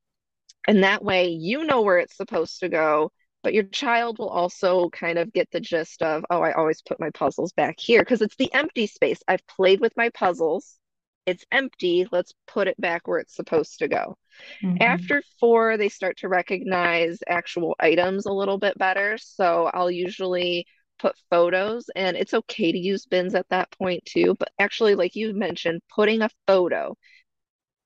and 0.67 0.83
that 0.83 1.03
way 1.03 1.29
you 1.29 1.63
know 1.63 1.81
where 1.81 1.99
it's 1.99 2.17
supposed 2.17 2.59
to 2.59 2.69
go 2.69 3.11
but 3.43 3.53
your 3.53 3.63
child 3.63 4.19
will 4.19 4.29
also 4.29 4.89
kind 4.89 5.17
of 5.17 5.31
get 5.33 5.49
the 5.51 5.59
gist 5.59 6.01
of 6.01 6.25
oh 6.29 6.41
i 6.41 6.51
always 6.53 6.81
put 6.81 6.99
my 6.99 7.09
puzzles 7.11 7.53
back 7.53 7.75
here 7.79 8.01
because 8.01 8.21
it's 8.21 8.35
the 8.37 8.53
empty 8.53 8.87
space. 8.87 9.19
I've 9.27 9.45
played 9.47 9.79
with 9.79 9.93
my 9.97 10.09
puzzles. 10.09 10.77
It's 11.25 11.45
empty. 11.51 12.07
Let's 12.11 12.33
put 12.47 12.67
it 12.67 12.79
back 12.79 13.07
where 13.07 13.19
it's 13.19 13.35
supposed 13.35 13.79
to 13.79 13.87
go. 13.87 14.17
Mm-hmm. 14.63 14.77
after 14.81 15.23
four 15.39 15.77
they 15.77 15.89
start 15.89 16.17
to 16.17 16.29
recognize 16.29 17.17
actual 17.27 17.75
items 17.79 18.25
a 18.27 18.31
little 18.33 18.59
bit 18.59 18.77
better. 18.77 19.17
So 19.17 19.69
i'll 19.73 19.91
usually 19.91 20.65
put 20.99 21.15
photos 21.29 21.85
and 21.95 22.17
it's 22.17 22.33
okay 22.33 22.71
to 22.71 22.77
use 22.77 23.05
bins 23.05 23.35
at 23.35 23.47
that 23.49 23.71
point 23.71 24.03
too 24.05 24.35
but 24.39 24.49
actually 24.59 24.95
like 24.95 25.15
you 25.15 25.33
mentioned 25.33 25.81
putting 25.93 26.21
a 26.21 26.29
photo 26.47 26.95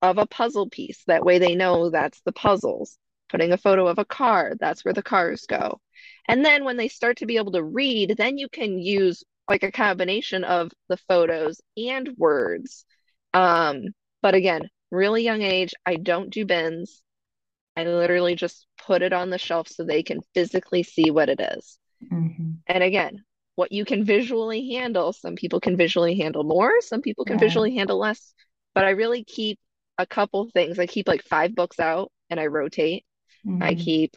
of 0.01 0.17
a 0.17 0.25
puzzle 0.25 0.69
piece 0.69 1.03
that 1.07 1.25
way 1.25 1.39
they 1.39 1.55
know 1.55 1.89
that's 1.89 2.21
the 2.21 2.31
puzzles 2.31 2.97
putting 3.31 3.53
a 3.53 3.57
photo 3.57 3.87
of 3.87 3.97
a 3.97 4.05
car, 4.05 4.53
that's 4.59 4.83
where 4.83 4.93
the 4.93 5.01
cars 5.01 5.45
go. 5.47 5.79
And 6.27 6.43
then 6.43 6.65
when 6.65 6.77
they 6.77 6.89
start 6.89 7.17
to 7.17 7.25
be 7.25 7.37
able 7.37 7.53
to 7.53 7.63
read, 7.63 8.15
then 8.17 8.37
you 8.37 8.49
can 8.49 8.77
use 8.77 9.23
like 9.49 9.63
a 9.63 9.71
combination 9.71 10.43
of 10.43 10.71
the 10.89 10.97
photos 10.97 11.61
and 11.77 12.09
words. 12.17 12.85
Um, 13.33 13.85
but 14.21 14.35
again, 14.35 14.69
really 14.91 15.23
young 15.23 15.41
age, 15.41 15.73
I 15.85 15.95
don't 15.95 16.29
do 16.29 16.45
bins. 16.45 17.01
I 17.75 17.85
literally 17.85 18.35
just 18.35 18.67
put 18.85 19.01
it 19.01 19.13
on 19.13 19.29
the 19.29 19.37
shelf 19.37 19.67
so 19.69 19.83
they 19.83 20.03
can 20.03 20.21
physically 20.33 20.83
see 20.83 21.09
what 21.09 21.29
it 21.29 21.39
is. 21.39 21.79
Mm-hmm. 22.11 22.51
And 22.67 22.83
again, 22.83 23.23
what 23.55 23.71
you 23.71 23.85
can 23.85 24.03
visually 24.03 24.69
handle, 24.71 25.13
some 25.13 25.35
people 25.35 25.59
can 25.59 25.77
visually 25.77 26.17
handle 26.17 26.43
more, 26.43 26.81
some 26.81 27.01
people 27.01 27.25
can 27.25 27.35
yeah. 27.35 27.45
visually 27.45 27.75
handle 27.75 27.97
less. 27.97 28.33
But 28.75 28.85
I 28.85 28.91
really 28.91 29.23
keep 29.23 29.59
a 29.97 30.05
couple 30.05 30.49
things. 30.49 30.79
I 30.79 30.87
keep 30.87 31.07
like 31.07 31.23
five 31.23 31.55
books 31.55 31.79
out 31.79 32.11
and 32.29 32.39
I 32.39 32.47
rotate. 32.47 33.05
I 33.59 33.75
hmm 33.75 33.75
keep 33.75 34.15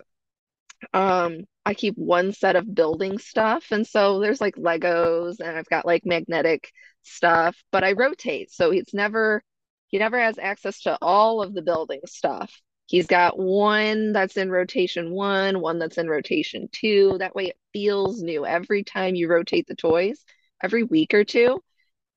um 0.92 1.44
I 1.66 1.74
keep 1.74 1.96
one 1.96 2.32
set 2.32 2.56
of 2.56 2.74
building 2.74 3.18
stuff 3.18 3.72
and 3.72 3.86
so 3.86 4.20
there's 4.20 4.40
like 4.40 4.56
Legos 4.56 5.40
and 5.40 5.56
I've 5.56 5.68
got 5.68 5.86
like 5.86 6.04
magnetic 6.04 6.70
stuff, 7.02 7.56
but 7.72 7.84
I 7.84 7.92
rotate. 7.92 8.50
So 8.52 8.70
it's 8.70 8.94
never 8.94 9.42
he 9.88 9.98
never 9.98 10.18
has 10.20 10.38
access 10.38 10.82
to 10.82 10.98
all 11.02 11.42
of 11.42 11.54
the 11.54 11.62
building 11.62 12.00
stuff. 12.06 12.52
He's 12.86 13.06
got 13.06 13.38
one 13.38 14.12
that's 14.12 14.36
in 14.36 14.50
rotation 14.50 15.10
one, 15.12 15.60
one 15.60 15.78
that's 15.78 15.98
in 15.98 16.08
rotation 16.08 16.68
two. 16.72 17.16
That 17.18 17.34
way 17.34 17.46
it 17.46 17.58
feels 17.72 18.22
new 18.22 18.44
every 18.46 18.84
time 18.84 19.14
you 19.14 19.28
rotate 19.28 19.66
the 19.66 19.76
toys, 19.76 20.22
every 20.62 20.82
week 20.84 21.14
or 21.14 21.24
two 21.24 21.62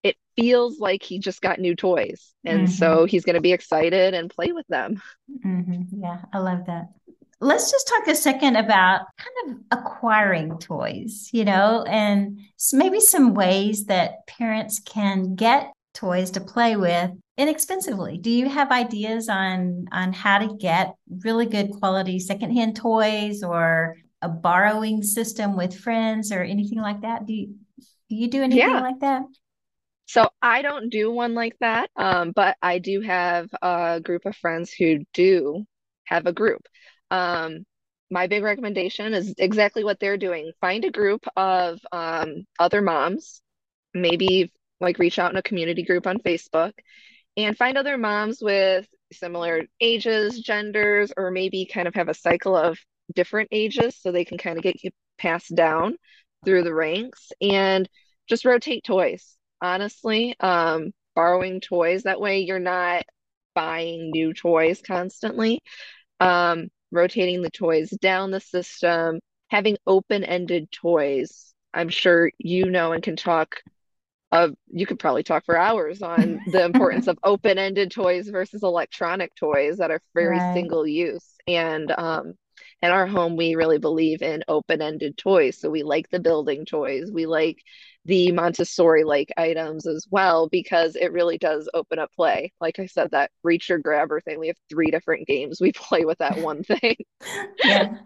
it 0.04 0.18
feels 0.36 0.80
like 0.80 1.04
he 1.04 1.20
just 1.20 1.42
got 1.42 1.60
new 1.60 1.76
toys. 1.76 2.34
And 2.46 2.70
hmm 2.70 2.70
so 2.70 3.06
he's 3.06 3.26
going 3.26 3.36
to 3.36 3.42
be 3.42 3.54
excited 3.54 4.14
and 4.14 4.30
play 4.30 4.52
with 4.52 4.68
them. 4.68 5.02
hmm 5.44 5.84
Yeah, 5.92 6.22
I 6.34 6.40
love 6.40 6.66
that. 6.68 6.90
Let's 7.39 7.72
just 7.72 7.88
talk 7.88 8.08
a 8.08 8.15
second 8.15 8.56
about 8.56 9.01
kind 9.17 9.51
of 9.72 9.79
acquiring 9.79 10.58
toys, 10.58 11.29
you 11.32 11.46
know, 11.46 11.84
and 11.88 12.39
maybe 12.74 13.00
some 13.00 13.36
ways 13.36 13.86
that 13.86 14.25
parents 14.25 14.79
can 14.79 15.36
get 15.36 15.72
toys 15.94 16.32
to 16.32 16.41
play 16.41 16.75
with 16.75 17.12
inexpensively. 17.38 18.17
Do 18.17 18.32
you 18.32 18.50
have 18.50 18.72
ideas 18.72 19.29
on 19.29 19.88
on 19.91 20.13
how 20.13 20.39
to 20.39 20.56
get 20.58 20.96
really 21.24 21.46
good 21.46 21.72
quality 21.72 22.17
secondhand 22.20 22.75
toys 22.75 23.44
or 23.44 23.98
a 24.24 24.29
borrowing 24.29 25.03
system 25.03 25.56
with 25.56 25.77
friends 25.77 26.32
or 26.32 26.41
anything 26.41 26.82
like 26.82 27.01
that? 27.01 27.27
Do 27.27 27.34
you 27.34 27.56
do 28.10 28.15
you 28.15 28.29
do 28.29 28.41
anything 28.41 28.67
Yeah. 28.70 28.82
like 28.82 29.00
that? 29.01 29.24
So 30.08 30.29
I 30.41 30.62
don't 30.62 30.89
do 30.89 31.12
one 31.12 31.36
like 31.36 31.56
that, 31.60 31.91
um, 31.96 32.32
but 32.32 32.58
I 32.62 32.79
do 32.79 33.01
have 33.01 33.50
a 33.62 34.00
group 34.03 34.25
of 34.25 34.36
friends 34.38 34.72
who 34.72 35.03
do 35.13 35.65
have 36.06 36.25
a 36.25 36.34
group. 36.34 36.62
Um, 37.12 37.66
my 38.10 38.28
big 38.28 38.44
recommendation 38.44 39.14
is 39.14 39.34
exactly 39.38 39.84
what 39.84 40.00
they're 40.00 40.18
doing. 40.18 40.52
Find 40.62 40.86
a 40.86 40.92
group 40.92 41.26
of 41.36 41.80
um, 41.92 42.46
other 42.60 42.82
moms, 42.82 43.42
maybe 43.94 44.52
like 44.80 45.00
reach 45.00 45.20
out 45.20 45.32
in 45.32 45.38
a 45.38 45.44
community 45.44 45.84
group 45.84 46.08
on 46.08 46.20
Facebook 46.20 46.74
and 47.36 47.58
find 47.58 47.78
other 47.78 47.98
moms 47.98 48.42
with 48.42 48.88
similar 49.12 49.64
ages, 49.80 50.40
genders, 50.40 51.12
or 51.16 51.32
maybe 51.32 51.66
kind 51.66 51.88
of 51.88 51.96
have 51.96 52.10
a 52.10 52.14
cycle 52.14 52.56
of 52.56 52.78
different 53.16 53.50
ages 53.52 53.96
so 54.00 54.12
they 54.12 54.26
can 54.26 54.38
kind 54.38 54.58
of 54.58 54.64
get 54.64 54.76
passed 55.18 55.56
down 55.56 55.96
through 56.46 56.64
the 56.64 56.74
ranks 56.74 57.32
and 57.42 57.88
just 58.28 58.46
rotate 58.46 58.84
toys. 58.84 59.36
Honestly, 59.62 60.36
um, 60.40 60.92
borrowing 61.16 61.62
toys 61.62 62.04
that 62.04 62.20
way 62.20 62.42
you're 62.42 62.60
not 62.60 63.04
buying 63.56 64.12
new 64.12 64.34
toys 64.34 64.82
constantly. 64.86 65.62
Um, 66.20 66.68
rotating 66.91 67.41
the 67.41 67.50
toys 67.51 67.89
down 68.01 68.32
the 68.32 68.39
system, 68.39 69.20
having 69.50 69.77
open-ended 69.88 70.72
toys. 70.72 71.53
I'm 71.74 71.89
sure 71.89 72.32
you 72.38 72.70
know 72.70 72.91
and 72.94 73.03
can 73.03 73.15
talk 73.15 73.62
of 74.32 74.53
you 74.67 74.86
could 74.86 75.00
probably 75.00 75.24
talk 75.24 75.46
for 75.46 75.58
hours 75.58 76.01
on 76.01 76.39
the 76.46 76.63
importance 76.63 77.08
of 77.08 77.17
open-ended 77.24 77.91
toys 77.91 78.27
versus 78.29 78.63
electronic 78.63 79.34
toys 79.36 79.77
that 79.77 79.91
are 79.91 80.01
very 80.15 80.39
Right. 80.39 80.53
single 80.53 80.86
use. 80.88 81.36
And 81.48 81.91
um, 81.91 82.34
in 82.82 82.91
our 82.91 83.08
home, 83.08 83.38
we 83.38 83.56
really 83.56 83.77
believe 83.79 84.22
in 84.22 84.44
open-ended 84.48 85.17
toys. 85.17 85.58
So 85.60 85.70
we 85.70 85.84
like 85.84 86.10
the 86.10 86.20
building 86.20 86.65
toys. 86.65 87.10
We 87.12 87.25
like 87.25 87.58
the 88.08 88.32
Montessori-like 88.32 89.32
items 89.38 89.86
as 89.86 90.08
well 90.10 90.48
because 90.50 90.96
it 90.96 91.12
really 91.12 91.38
does 91.38 91.70
open 91.74 92.00
up 92.00 92.12
play. 92.16 92.54
Like 92.60 92.80
I 92.80 92.86
said, 92.88 93.12
that 93.12 93.32
reach 93.44 93.70
or 93.70 93.78
grabber 93.78 94.22
thing, 94.22 94.40
we 94.40 94.48
have 94.48 94.58
three 94.70 94.90
different 94.90 95.28
games 95.28 95.60
we 95.62 95.72
play 95.76 96.06
with 96.06 96.18
that 96.20 96.40
one 96.40 96.64
thing. 96.64 96.96
Yeah. 97.64 97.98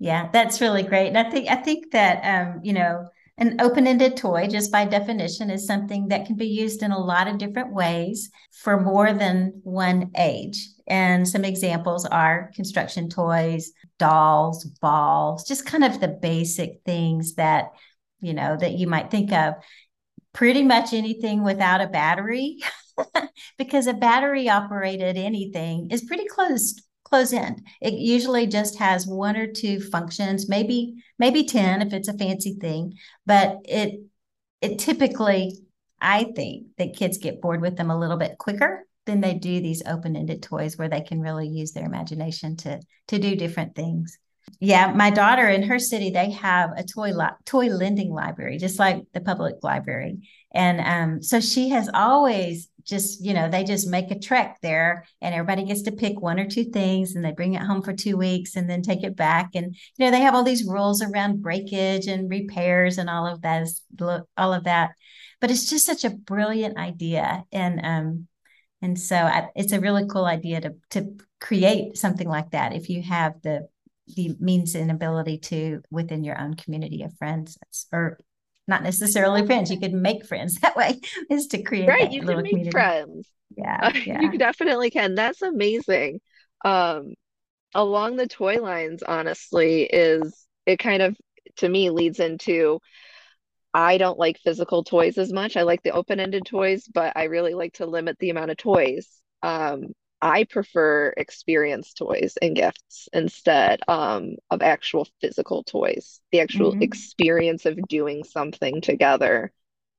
Yeah, 0.00 0.28
that's 0.32 0.60
really 0.60 0.82
great. 0.82 1.08
And 1.08 1.18
I 1.18 1.30
think 1.30 1.48
I 1.48 1.56
think 1.56 1.92
that 1.92 2.20
um, 2.24 2.60
you 2.64 2.72
know, 2.72 3.08
an 3.38 3.60
open-ended 3.60 4.16
toy, 4.16 4.46
just 4.48 4.70
by 4.72 4.84
definition, 4.84 5.50
is 5.50 5.66
something 5.66 6.08
that 6.08 6.26
can 6.26 6.36
be 6.36 6.46
used 6.46 6.82
in 6.82 6.90
a 6.90 6.98
lot 6.98 7.28
of 7.28 7.38
different 7.38 7.72
ways 7.72 8.30
for 8.52 8.80
more 8.80 9.12
than 9.12 9.60
one 9.62 10.10
age. 10.16 10.68
And 10.86 11.26
some 11.26 11.44
examples 11.44 12.04
are 12.06 12.50
construction 12.54 13.08
toys, 13.08 13.72
dolls, 13.98 14.64
balls, 14.64 15.46
just 15.46 15.66
kind 15.66 15.84
of 15.84 16.00
the 16.00 16.08
basic 16.08 16.80
things 16.84 17.34
that, 17.34 17.72
you 18.20 18.34
know, 18.34 18.56
that 18.56 18.72
you 18.72 18.86
might 18.86 19.10
think 19.10 19.32
of. 19.32 19.54
Pretty 20.32 20.64
much 20.64 20.92
anything 20.92 21.44
without 21.44 21.80
a 21.80 21.86
battery, 21.86 22.58
because 23.58 23.86
a 23.86 23.94
battery 23.94 24.48
operated 24.48 25.16
anything 25.16 25.90
is 25.90 26.04
pretty 26.04 26.26
close 26.26 26.74
close 27.04 27.32
end. 27.32 27.62
It 27.80 27.94
usually 27.94 28.46
just 28.46 28.78
has 28.78 29.06
one 29.06 29.36
or 29.36 29.46
two 29.46 29.80
functions, 29.80 30.48
maybe 30.48 30.94
maybe 31.18 31.44
10 31.44 31.82
if 31.82 31.92
it's 31.92 32.08
a 32.08 32.18
fancy 32.18 32.56
thing, 32.60 32.94
but 33.26 33.58
it 33.64 34.00
it 34.60 34.78
typically 34.78 35.52
I 36.00 36.24
think 36.34 36.68
that 36.78 36.96
kids 36.96 37.18
get 37.18 37.40
bored 37.40 37.60
with 37.60 37.76
them 37.76 37.90
a 37.90 37.98
little 37.98 38.16
bit 38.16 38.38
quicker 38.38 38.84
than 39.06 39.20
they 39.20 39.34
do 39.34 39.60
these 39.60 39.82
open-ended 39.86 40.42
toys 40.42 40.76
where 40.76 40.88
they 40.88 41.02
can 41.02 41.20
really 41.20 41.46
use 41.48 41.72
their 41.72 41.86
imagination 41.86 42.56
to 42.58 42.80
to 43.08 43.18
do 43.18 43.36
different 43.36 43.74
things. 43.76 44.18
Yeah, 44.60 44.92
my 44.92 45.10
daughter 45.10 45.48
in 45.48 45.62
her 45.64 45.78
city, 45.78 46.10
they 46.10 46.30
have 46.32 46.70
a 46.76 46.84
toy 46.84 47.12
li- 47.12 47.36
toy 47.44 47.66
lending 47.66 48.10
library, 48.10 48.58
just 48.58 48.78
like 48.78 49.04
the 49.12 49.20
public 49.20 49.56
library. 49.62 50.28
And 50.54 50.80
um, 50.80 51.22
so 51.22 51.40
she 51.40 51.70
has 51.70 51.90
always 51.92 52.68
just, 52.84 53.24
you 53.24 53.34
know, 53.34 53.48
they 53.48 53.64
just 53.64 53.88
make 53.88 54.10
a 54.10 54.18
trek 54.18 54.58
there 54.62 55.06
and 55.20 55.34
everybody 55.34 55.64
gets 55.64 55.82
to 55.82 55.92
pick 55.92 56.20
one 56.20 56.38
or 56.38 56.46
two 56.48 56.64
things 56.64 57.14
and 57.14 57.24
they 57.24 57.32
bring 57.32 57.54
it 57.54 57.62
home 57.62 57.82
for 57.82 57.92
two 57.92 58.16
weeks 58.16 58.56
and 58.56 58.68
then 58.68 58.82
take 58.82 59.02
it 59.02 59.16
back. 59.16 59.50
And, 59.54 59.74
you 59.96 60.04
know, 60.04 60.10
they 60.10 60.20
have 60.20 60.34
all 60.34 60.44
these 60.44 60.66
rules 60.66 61.02
around 61.02 61.42
breakage 61.42 62.06
and 62.06 62.30
repairs 62.30 62.98
and 62.98 63.08
all 63.08 63.26
of 63.26 63.42
that, 63.42 63.68
all 64.36 64.52
of 64.52 64.64
that. 64.64 64.90
But 65.40 65.50
it's 65.50 65.68
just 65.68 65.86
such 65.86 66.04
a 66.04 66.10
brilliant 66.10 66.76
idea. 66.76 67.44
And, 67.50 67.80
um, 67.84 68.28
and 68.82 69.00
so 69.00 69.16
I, 69.16 69.48
it's 69.56 69.72
a 69.72 69.80
really 69.80 70.06
cool 70.06 70.26
idea 70.26 70.60
to, 70.60 70.74
to 70.90 71.16
create 71.40 71.96
something 71.96 72.28
like 72.28 72.50
that 72.50 72.74
if 72.74 72.90
you 72.90 73.02
have 73.02 73.40
the 73.42 73.66
the 74.06 74.36
means 74.38 74.74
and 74.74 74.90
ability 74.90 75.38
to 75.38 75.82
within 75.90 76.24
your 76.24 76.38
own 76.40 76.54
community 76.54 77.02
of 77.02 77.16
friends 77.16 77.56
or 77.92 78.18
not 78.66 78.82
necessarily 78.82 79.44
friends 79.46 79.70
you 79.70 79.80
could 79.80 79.92
make 79.92 80.26
friends 80.26 80.56
that 80.60 80.76
way 80.76 81.00
is 81.30 81.48
to 81.48 81.62
create 81.62 81.88
Right, 81.88 82.12
you 82.12 82.20
can 82.22 82.36
make 82.42 82.50
community 82.50 82.70
friends. 82.70 83.28
yeah 83.56 83.78
Uh, 83.82 83.92
you 83.94 84.38
definitely 84.38 84.90
can. 84.90 85.14
That's 85.14 85.42
amazing. 85.42 86.20
Um, 86.64 87.14
along 87.74 88.16
the 88.16 88.26
toy 88.26 88.60
lines, 88.60 89.02
honestly, 89.02 89.82
is 89.82 90.46
it 90.66 90.78
kind 90.78 91.02
of 91.02 91.16
to 91.56 91.68
me 91.68 91.90
leads 91.90 92.20
into 92.20 92.80
I 93.72 93.98
don't 93.98 94.18
like 94.18 94.38
physical 94.38 94.84
toys 94.84 95.18
as 95.18 95.32
much. 95.32 95.56
I 95.56 95.62
like 95.62 95.82
the 95.82 95.90
open-ended 95.90 96.46
toys, 96.46 96.86
but 96.92 97.16
I 97.16 97.24
really 97.24 97.54
like 97.54 97.74
to 97.74 97.86
limit 97.86 98.18
the 98.18 98.30
amount 98.30 98.52
of 98.52 98.56
toys. 98.56 99.08
Um, 99.42 99.86
I 100.24 100.44
prefer 100.44 101.14
experience 101.16 101.94
toys 101.94 102.38
and 102.42 102.56
gifts 102.56 103.08
instead 103.12 103.80
um, 103.88 104.36
of 104.50 104.62
actual 104.62 105.08
physical 105.20 105.64
toys. 105.64 106.20
The 106.32 106.40
actual 106.40 106.76
hmm 106.76 106.80
experience 106.80 107.66
of 107.66 107.88
doing 107.88 108.24
something 108.24 108.82
together 108.82 109.52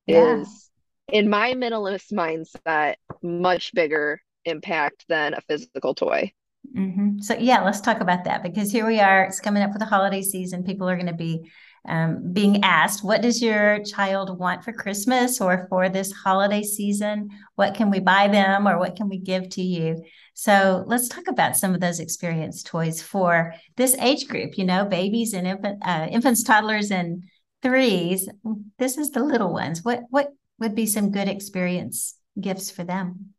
yeah 0.08 0.40
is, 0.40 0.72
in 1.12 1.30
my 1.30 1.54
minimalist 1.54 2.14
mindset, 2.14 2.96
much 3.24 3.74
bigger 3.74 4.22
impact 4.46 5.06
than 5.10 5.36
a 5.36 5.42
physical 5.42 5.96
toy. 5.96 6.34
hmm 6.74 7.20
So 7.20 7.36
yeah, 7.36 7.62
let's 7.64 7.82
talk 7.82 8.02
about 8.02 8.24
that 8.26 8.44
because 8.44 8.72
here 8.72 8.86
we 8.86 9.00
are. 9.00 9.24
It's 9.24 9.40
coming 9.40 9.64
up 9.64 9.72
for 9.72 9.80
the 9.80 9.86
holiday 9.86 10.22
season. 10.22 10.64
People 10.64 10.90
are 10.90 10.96
going 10.96 11.08
to 11.08 11.14
be 11.14 11.50
um, 11.88 12.34
being 12.34 12.64
asked, 12.64 13.04
"What 13.04 13.22
does 13.22 13.42
your 13.42 13.84
child 13.84 14.38
want 14.38 14.64
for 14.64 14.74
Christmas 14.74 15.42
or 15.42 15.68
for 15.70 15.90
this 15.90 16.12
holiday 16.12 16.64
season? 16.64 17.30
What 17.56 17.76
can 17.76 17.90
we 17.90 18.00
buy 18.00 18.28
them 18.28 18.68
or 18.68 18.78
what 18.78 18.96
can 18.96 19.10
we 19.10 19.18
give 19.18 19.50
to 19.50 19.62
you?" 19.62 20.04
So 20.34 20.84
let's 20.88 21.08
talk 21.08 21.28
about 21.28 21.56
some 21.56 21.74
of 21.74 21.82
those 21.82 22.00
experience 22.00 22.64
toys 22.64 23.02
for 23.02 23.54
this 23.78 23.96
age 24.00 24.28
group. 24.28 24.58
You 24.58 24.66
know, 24.66 24.86
babies 24.86 25.34
and 25.34 25.48
infant, 25.48 25.80
uh, 25.86 26.08
infants, 26.10 26.44
toddlers, 26.44 26.92
and 26.92 27.24
threes. 27.62 28.30
This 28.78 28.98
is 28.98 29.12
the 29.12 29.24
little 29.24 29.54
ones. 29.54 29.84
What 29.84 30.04
what 30.10 30.30
would 30.60 30.76
be 30.76 30.86
some 30.86 31.12
good 31.12 31.28
experience 31.28 32.16
gifts 32.40 32.72
for 32.72 32.84
them? 32.84 33.34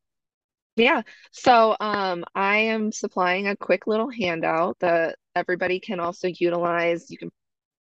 Yeah. 0.76 1.02
So 1.32 1.74
um, 1.80 2.24
I 2.34 2.58
am 2.58 2.92
supplying 2.92 3.48
a 3.48 3.56
quick 3.56 3.86
little 3.86 4.10
handout 4.10 4.78
that 4.80 5.16
everybody 5.34 5.80
can 5.80 6.00
also 6.00 6.28
utilize. 6.28 7.10
You 7.10 7.16
can 7.16 7.30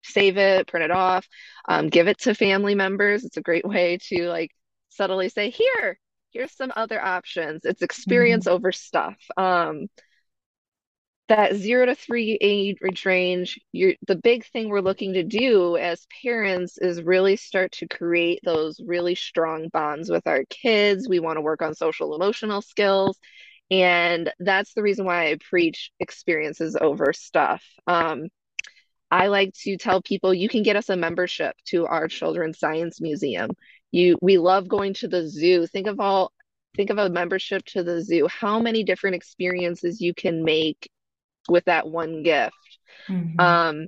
save 0.04 0.38
it, 0.38 0.68
print 0.68 0.84
it 0.86 0.92
off, 0.92 1.28
um, 1.68 1.90
give 1.90 2.08
it 2.08 2.20
to 2.20 2.36
family 2.36 2.76
members. 2.76 3.24
It's 3.24 3.38
a 3.38 3.42
great 3.42 3.66
way 3.66 3.98
to 4.10 4.28
like 4.30 4.52
subtly 4.90 5.30
say, 5.30 5.50
here, 5.50 6.00
here's 6.32 6.56
some 6.56 6.72
other 6.76 7.02
options. 7.02 7.66
It's 7.66 7.82
experience 7.82 8.46
hmm 8.46 8.48
over 8.48 8.72
stuff. 8.72 9.18
Um, 9.38 9.88
that 11.30 11.56
zero 11.56 11.86
to 11.86 11.96
three 11.96 12.38
age 12.42 13.06
range, 13.06 13.60
you're, 13.72 13.94
the 14.08 14.16
big 14.16 14.46
thing 14.46 14.70
we're 14.70 14.82
looking 14.82 15.14
to 15.14 15.24
do 15.24 15.78
as 15.78 16.06
parents 16.22 16.78
is 16.78 17.02
really 17.02 17.38
start 17.38 17.72
to 17.72 17.88
create 17.88 18.40
those 18.44 18.80
really 18.86 19.16
strong 19.16 19.70
bonds 19.70 20.10
with 20.10 20.28
our 20.28 20.44
kids. 20.50 21.08
We 21.08 21.20
want 21.20 21.38
to 21.38 21.42
work 21.42 21.62
on 21.62 21.76
social 21.76 22.14
emotional 22.14 22.62
skills. 22.62 23.18
And 23.72 24.32
that's 24.40 24.74
the 24.74 24.84
reason 24.84 25.06
why 25.06 25.32
I 25.32 25.38
preach 25.50 25.92
experiences 26.00 26.78
over 26.80 27.14
stuff. 27.14 27.64
Um, 27.88 28.28
I 29.14 29.28
like 29.28 29.54
to 29.62 29.78
tell 29.78 30.02
people 30.02 30.34
you 30.34 30.50
can 30.50 30.64
get 30.64 30.76
us 30.76 30.90
a 30.90 30.98
membership 30.98 31.56
to 31.66 31.86
our 31.86 32.08
Children's 32.08 32.58
Science 32.58 33.00
Museum. 33.00 33.52
You 33.92 34.18
we 34.22 34.40
love 34.40 34.68
going 34.68 34.96
to 34.96 35.08
the 35.08 35.28
zoo. 35.28 35.68
Think 35.68 35.88
of 35.88 36.00
all 36.00 36.32
think 36.76 36.90
of 36.90 36.98
a 36.98 37.10
membership 37.10 37.64
to 37.66 37.84
the 37.84 38.02
zoo. 38.02 38.28
How 38.28 38.60
many 38.60 38.84
different 38.84 39.16
experiences 39.16 40.02
you 40.02 40.16
can 40.16 40.44
make 40.44 40.90
with 41.50 41.66
that 41.66 41.88
one 41.88 42.24
gift. 42.24 42.56
Mm-hmm. 43.08 43.40
Um, 43.40 43.88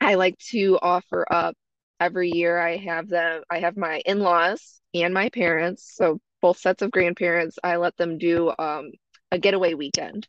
I 0.00 0.14
like 0.14 0.38
to 0.50 0.78
offer 0.80 1.26
up 1.30 1.56
every 2.00 2.30
year. 2.30 2.58
I 2.58 2.76
have 2.76 3.08
them, 3.08 3.42
I 3.50 3.60
have 3.60 3.76
my 3.76 4.02
in 4.04 4.20
laws 4.20 4.80
and 4.92 5.14
my 5.14 5.30
parents. 5.30 5.92
So 5.94 6.20
both 6.42 6.58
sets 6.58 6.82
of 6.82 6.90
grandparents, 6.90 7.58
I 7.62 7.76
let 7.76 7.96
them 7.96 8.18
do 8.18 8.52
um, 8.58 8.92
a 9.30 9.38
getaway 9.38 9.74
weekend. 9.74 10.28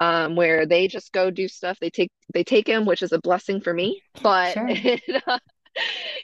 Um, 0.00 0.34
where 0.34 0.66
they 0.66 0.88
just 0.88 1.12
go 1.12 1.30
do 1.30 1.46
stuff. 1.46 1.78
They 1.80 1.90
take 1.90 2.10
they 2.32 2.44
take 2.44 2.66
him, 2.66 2.84
which 2.84 3.02
is 3.02 3.12
a 3.12 3.20
blessing 3.20 3.60
for 3.60 3.72
me. 3.72 4.02
But 4.22 4.54
sure. 4.54 4.66
it, 4.68 5.22
uh, 5.26 5.38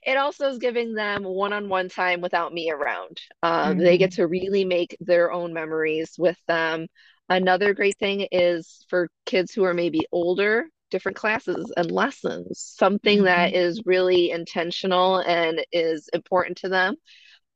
it 0.06 0.16
also 0.16 0.48
is 0.48 0.58
giving 0.58 0.94
them 0.94 1.24
one-on-one 1.24 1.88
time 1.88 2.20
without 2.20 2.52
me 2.52 2.70
around. 2.70 3.20
Um, 3.42 3.52
mm-hmm. 3.52 3.80
They 3.80 3.98
get 3.98 4.12
to 4.12 4.26
really 4.26 4.64
make 4.64 4.96
their 5.00 5.32
own 5.32 5.52
memories 5.52 6.14
with 6.18 6.38
them. 6.46 6.86
Another 7.28 7.74
great 7.74 7.96
thing 7.98 8.26
is 8.32 8.84
for 8.88 9.08
kids 9.26 9.52
who 9.52 9.64
are 9.64 9.74
maybe 9.74 10.06
older, 10.12 10.66
different 10.90 11.16
classes 11.16 11.72
and 11.76 11.90
lessons, 11.90 12.60
something 12.76 13.18
mm-hmm. 13.18 13.26
that 13.26 13.54
is 13.54 13.82
really 13.86 14.30
intentional 14.30 15.18
and 15.18 15.64
is 15.72 16.08
important 16.12 16.58
to 16.58 16.68
them. 16.68 16.96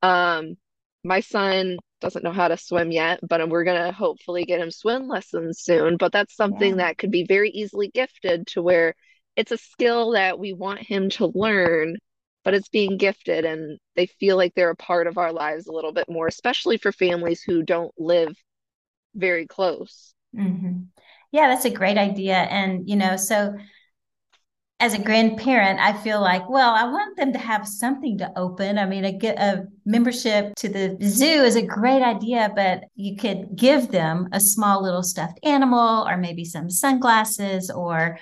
Um, 0.02 0.56
my 1.02 1.20
son 1.20 1.78
doesn't 2.00 2.24
know 2.24 2.32
how 2.32 2.48
to 2.48 2.56
swim 2.56 2.90
yet, 2.90 3.20
but 3.26 3.48
we're 3.48 3.64
going 3.64 3.82
to 3.82 3.92
hopefully 3.92 4.44
get 4.44 4.60
him 4.60 4.70
swim 4.70 5.08
lessons 5.08 5.60
soon. 5.60 5.96
But 5.96 6.12
that's 6.12 6.36
something 6.36 6.70
yeah. 6.70 6.86
that 6.88 6.98
could 6.98 7.10
be 7.10 7.24
very 7.24 7.50
easily 7.50 7.88
gifted 7.88 8.46
to 8.48 8.62
where 8.62 8.94
it's 9.36 9.52
a 9.52 9.58
skill 9.58 10.12
that 10.12 10.38
we 10.38 10.52
want 10.52 10.80
him 10.80 11.10
to 11.10 11.32
learn, 11.34 11.96
but 12.44 12.54
it's 12.54 12.68
being 12.68 12.98
gifted 12.98 13.44
and 13.44 13.78
they 13.96 14.06
feel 14.06 14.36
like 14.36 14.54
they're 14.54 14.70
a 14.70 14.76
part 14.76 15.06
of 15.06 15.18
our 15.18 15.32
lives 15.32 15.66
a 15.66 15.72
little 15.72 15.92
bit 15.92 16.08
more, 16.08 16.26
especially 16.26 16.76
for 16.76 16.92
families 16.92 17.42
who 17.42 17.62
don't 17.62 17.92
live 17.98 18.36
very 19.14 19.46
close. 19.46 20.14
Mm-hmm. 20.36 20.82
Yeah, 21.32 21.48
that's 21.48 21.64
a 21.64 21.70
great 21.70 21.98
idea. 21.98 22.36
And, 22.36 22.88
you 22.88 22.96
know, 22.96 23.16
so 23.16 23.56
as 24.80 24.92
a 24.92 25.02
grandparent, 25.02 25.78
I 25.78 25.92
feel 25.92 26.20
like, 26.20 26.48
well, 26.48 26.74
I 26.74 26.84
want 26.84 27.16
them 27.16 27.32
to 27.32 27.38
have 27.38 27.66
something 27.66 28.18
to 28.18 28.32
open. 28.36 28.76
I 28.76 28.86
mean, 28.86 29.04
a, 29.04 29.18
a 29.36 29.64
membership 29.86 30.54
to 30.56 30.68
the 30.68 30.96
zoo 31.02 31.24
is 31.24 31.56
a 31.56 31.62
great 31.62 32.02
idea, 32.02 32.52
but 32.54 32.84
you 32.96 33.16
could 33.16 33.56
give 33.56 33.90
them 33.90 34.28
a 34.32 34.40
small 34.40 34.82
little 34.82 35.02
stuffed 35.02 35.38
animal 35.44 36.06
or 36.06 36.16
maybe 36.16 36.44
some 36.44 36.68
sunglasses 36.68 37.70
or 37.70 38.18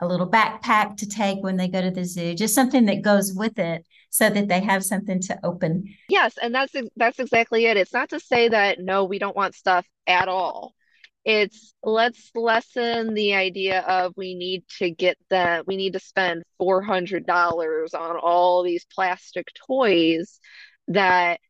a 0.00 0.06
little 0.06 0.28
backpack 0.28 0.96
to 0.96 1.08
take 1.08 1.42
when 1.42 1.56
they 1.56 1.68
go 1.68 1.80
to 1.80 1.90
the 1.90 2.04
zoo, 2.04 2.34
just 2.34 2.54
something 2.54 2.86
that 2.86 3.02
goes 3.02 3.32
with 3.34 3.58
it 3.58 3.86
so 4.10 4.28
that 4.28 4.48
they 4.48 4.60
have 4.60 4.84
something 4.84 5.20
to 5.20 5.38
open. 5.44 5.84
Yes, 6.08 6.36
and 6.42 6.54
that's 6.54 6.74
that's 6.96 7.18
exactly 7.18 7.66
it. 7.66 7.76
It's 7.76 7.92
not 7.92 8.10
to 8.10 8.18
say 8.18 8.48
that 8.48 8.78
no, 8.80 9.04
we 9.04 9.18
don't 9.18 9.36
want 9.36 9.54
stuff 9.54 9.86
at 10.06 10.28
all. 10.28 10.74
It's 11.24 11.74
let's 11.82 12.30
lessen 12.34 13.14
the 13.14 13.34
idea 13.34 13.80
of 13.82 14.12
we 14.16 14.34
need 14.34 14.64
to 14.78 14.90
get 14.90 15.16
that 15.30 15.66
we 15.66 15.76
need 15.76 15.92
to 15.92 16.00
spend 16.00 16.42
$400 16.60 17.94
on 17.94 18.16
all 18.16 18.62
these 18.62 18.84
plastic 18.92 19.46
toys 19.66 20.40
that 20.88 21.40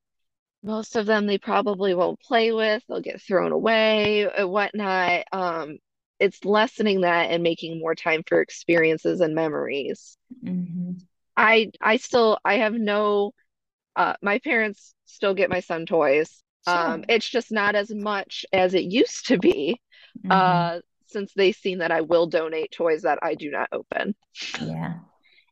most 0.62 0.94
of 0.96 1.06
them 1.06 1.26
they 1.26 1.38
probably 1.38 1.94
won't 1.94 2.20
play 2.20 2.52
with, 2.52 2.82
they'll 2.88 3.00
get 3.00 3.20
thrown 3.20 3.52
away, 3.52 4.30
and 4.30 4.50
whatnot. 4.50 5.24
Um, 5.32 5.78
it's 6.20 6.44
lessening 6.44 7.00
that 7.00 7.30
and 7.30 7.42
making 7.42 7.80
more 7.80 7.96
time 7.96 8.22
for 8.26 8.40
experiences 8.40 9.20
and 9.20 9.34
memories. 9.34 10.16
Mm-hmm. 10.44 10.92
I 11.36 11.70
I 11.80 11.96
still 11.96 12.38
I 12.44 12.58
have 12.58 12.74
no 12.74 13.32
uh 13.96 14.14
my 14.22 14.38
parents 14.38 14.94
still 15.06 15.34
get 15.34 15.50
my 15.50 15.60
son 15.60 15.86
toys. 15.86 16.42
Sure. 16.66 16.76
Um 16.76 17.04
it's 17.08 17.28
just 17.28 17.50
not 17.50 17.74
as 17.74 17.90
much 17.90 18.44
as 18.52 18.74
it 18.74 18.84
used 18.84 19.26
to 19.28 19.38
be. 19.38 19.80
Mm-hmm. 20.18 20.30
Uh 20.30 20.78
since 21.06 21.32
they've 21.34 21.54
seen 21.54 21.78
that 21.78 21.92
I 21.92 22.00
will 22.00 22.26
donate 22.26 22.72
toys 22.72 23.02
that 23.02 23.18
I 23.22 23.34
do 23.34 23.50
not 23.50 23.68
open. 23.72 24.14
Yeah. 24.60 24.94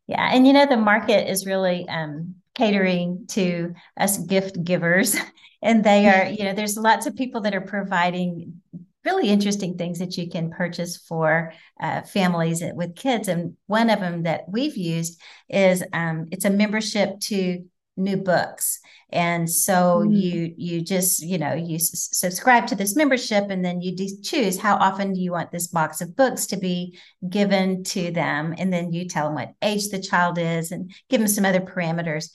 Yeah. 0.07 0.31
And 0.33 0.47
you 0.47 0.53
know, 0.53 0.67
the 0.67 0.77
market 0.77 1.31
is 1.31 1.47
really 1.47 1.89
um 1.89 2.37
catering 2.55 3.27
to 3.29 3.75
us 3.97 4.19
gift 4.19 4.63
givers. 4.65 5.17
And 5.63 5.85
they 5.85 6.09
are, 6.09 6.27
you 6.27 6.45
know, 6.45 6.55
there's 6.55 6.79
lots 6.79 7.05
of 7.05 7.17
people 7.17 7.43
that 7.43 7.55
are 7.55 7.61
providing 7.61 8.63
really 9.05 9.29
interesting 9.29 9.77
things 9.77 9.99
that 9.99 10.17
you 10.17 10.29
can 10.29 10.51
purchase 10.51 10.97
for 10.97 11.53
uh, 11.81 12.03
families 12.03 12.63
with 12.75 12.97
kids. 12.97 13.29
And 13.29 13.57
one 13.67 13.91
of 13.91 14.01
them 14.01 14.25
that 14.25 14.43
we've 14.49 14.77
used 14.77 15.21
is 15.49 15.83
um, 15.93 16.27
it's 16.31 16.45
a 16.45 16.51
membership 16.51 17.19
to 17.21 17.65
new 17.97 18.17
books 18.17 18.79
and 19.11 19.51
so 19.51 20.03
mm. 20.05 20.19
you 20.19 20.55
you 20.57 20.81
just 20.81 21.23
you 21.23 21.37
know 21.37 21.53
you 21.53 21.75
s- 21.75 22.09
subscribe 22.13 22.67
to 22.67 22.75
this 22.75 22.97
membership 22.97 23.51
and 23.51 23.65
then 23.65 23.81
you 23.81 23.95
de- 23.95 24.21
choose 24.23 24.59
how 24.59 24.77
often 24.77 25.13
do 25.13 25.21
you 25.21 25.33
want 25.33 25.51
this 25.51 25.67
box 25.67 26.01
of 26.01 26.17
books 26.17 26.47
to 26.47 26.57
be 26.57 26.99
given 27.29 27.83
to 27.83 28.11
them 28.11 28.55
and 28.57 28.73
then 28.73 28.93
you 28.93 29.07
tell 29.07 29.27
them 29.27 29.35
what 29.35 29.53
age 29.61 29.89
the 29.89 30.01
child 30.01 30.39
is 30.39 30.73
and 30.73 30.93
give 31.09 31.21
them 31.21 31.29
some 31.29 31.45
other 31.45 31.61
parameters 31.61 32.31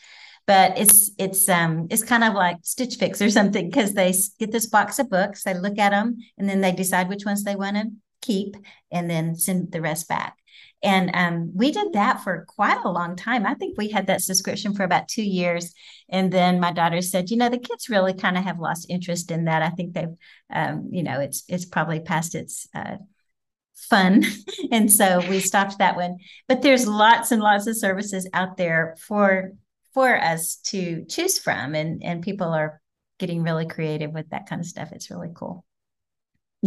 but 0.46 0.78
it's 0.78 1.12
it's 1.18 1.50
um 1.50 1.88
it's 1.90 2.04
kind 2.04 2.24
of 2.24 2.34
like 2.34 2.58
Stitch 2.62 2.96
Fix 2.98 3.22
or 3.22 3.30
something 3.30 3.70
because 3.70 3.94
they 3.94 4.14
get 4.40 4.52
this 4.52 4.68
box 4.68 5.00
of 5.00 5.10
books, 5.10 5.44
they 5.44 5.54
look 5.54 5.80
at 5.80 5.90
them, 5.90 6.18
and 6.38 6.48
then 6.48 6.62
they 6.62 6.72
decide 6.72 7.10
which 7.10 7.26
ones 7.26 7.44
they 7.44 7.56
want 7.56 7.78
to 7.78 7.92
keep, 8.22 8.56
and 8.92 9.10
then 9.10 9.36
send 9.36 9.72
the 9.72 9.82
rest 9.82 10.08
back. 10.08 10.38
And 10.86 11.10
um, 11.16 11.52
we 11.56 11.72
did 11.72 11.94
that 11.94 12.24
for 12.24 12.46
quite 12.48 12.86
a 12.86 12.92
long 12.92 13.16
time. 13.16 13.46
I 13.46 13.56
think 13.56 13.76
we 13.76 13.90
had 13.90 14.06
that 14.08 14.22
subscription 14.22 14.76
for 14.76 14.84
about 14.84 15.08
two 15.08 15.24
years. 15.24 15.74
And 16.10 16.32
then 16.32 16.60
my 16.60 16.72
daughter 16.72 17.02
said, 17.02 17.32
you 17.32 17.38
know, 17.38 17.50
the 17.50 17.58
kids 17.58 17.90
really 17.90 18.14
kind 18.14 18.38
of 18.38 18.44
have 18.44 18.60
lost 18.60 18.86
interest 18.88 19.32
in 19.32 19.46
that. 19.46 19.64
I 19.64 19.72
think 19.72 19.94
they've, 19.94 20.16
um, 20.54 20.90
you 20.92 21.02
know, 21.02 21.20
it's 21.20 21.44
it's 21.48 21.66
probably 21.66 22.02
past 22.02 22.36
its 22.36 22.68
uh, 22.76 22.98
fun. 23.76 24.24
and 24.72 24.94
so 24.94 25.28
we 25.28 25.40
stopped 25.40 25.80
that 25.80 25.96
one. 25.96 26.18
But 26.48 26.62
there's 26.62 26.88
lots 26.88 27.32
and 27.32 27.42
lots 27.42 27.66
of 27.66 27.76
services 27.76 28.30
out 28.32 28.56
there 28.56 28.96
for 29.00 29.54
for 29.96 30.22
us 30.22 30.58
to 30.58 31.06
choose 31.06 31.40
from 31.40 31.74
and 31.74 32.04
and 32.04 32.22
people 32.22 32.50
are 32.50 32.80
getting 33.18 33.42
really 33.42 33.66
creative 33.66 34.12
with 34.12 34.30
that 34.30 34.48
kind 34.48 34.60
of 34.60 34.68
stuff 34.68 34.92
it's 34.92 35.10
really 35.10 35.30
cool 35.34 35.65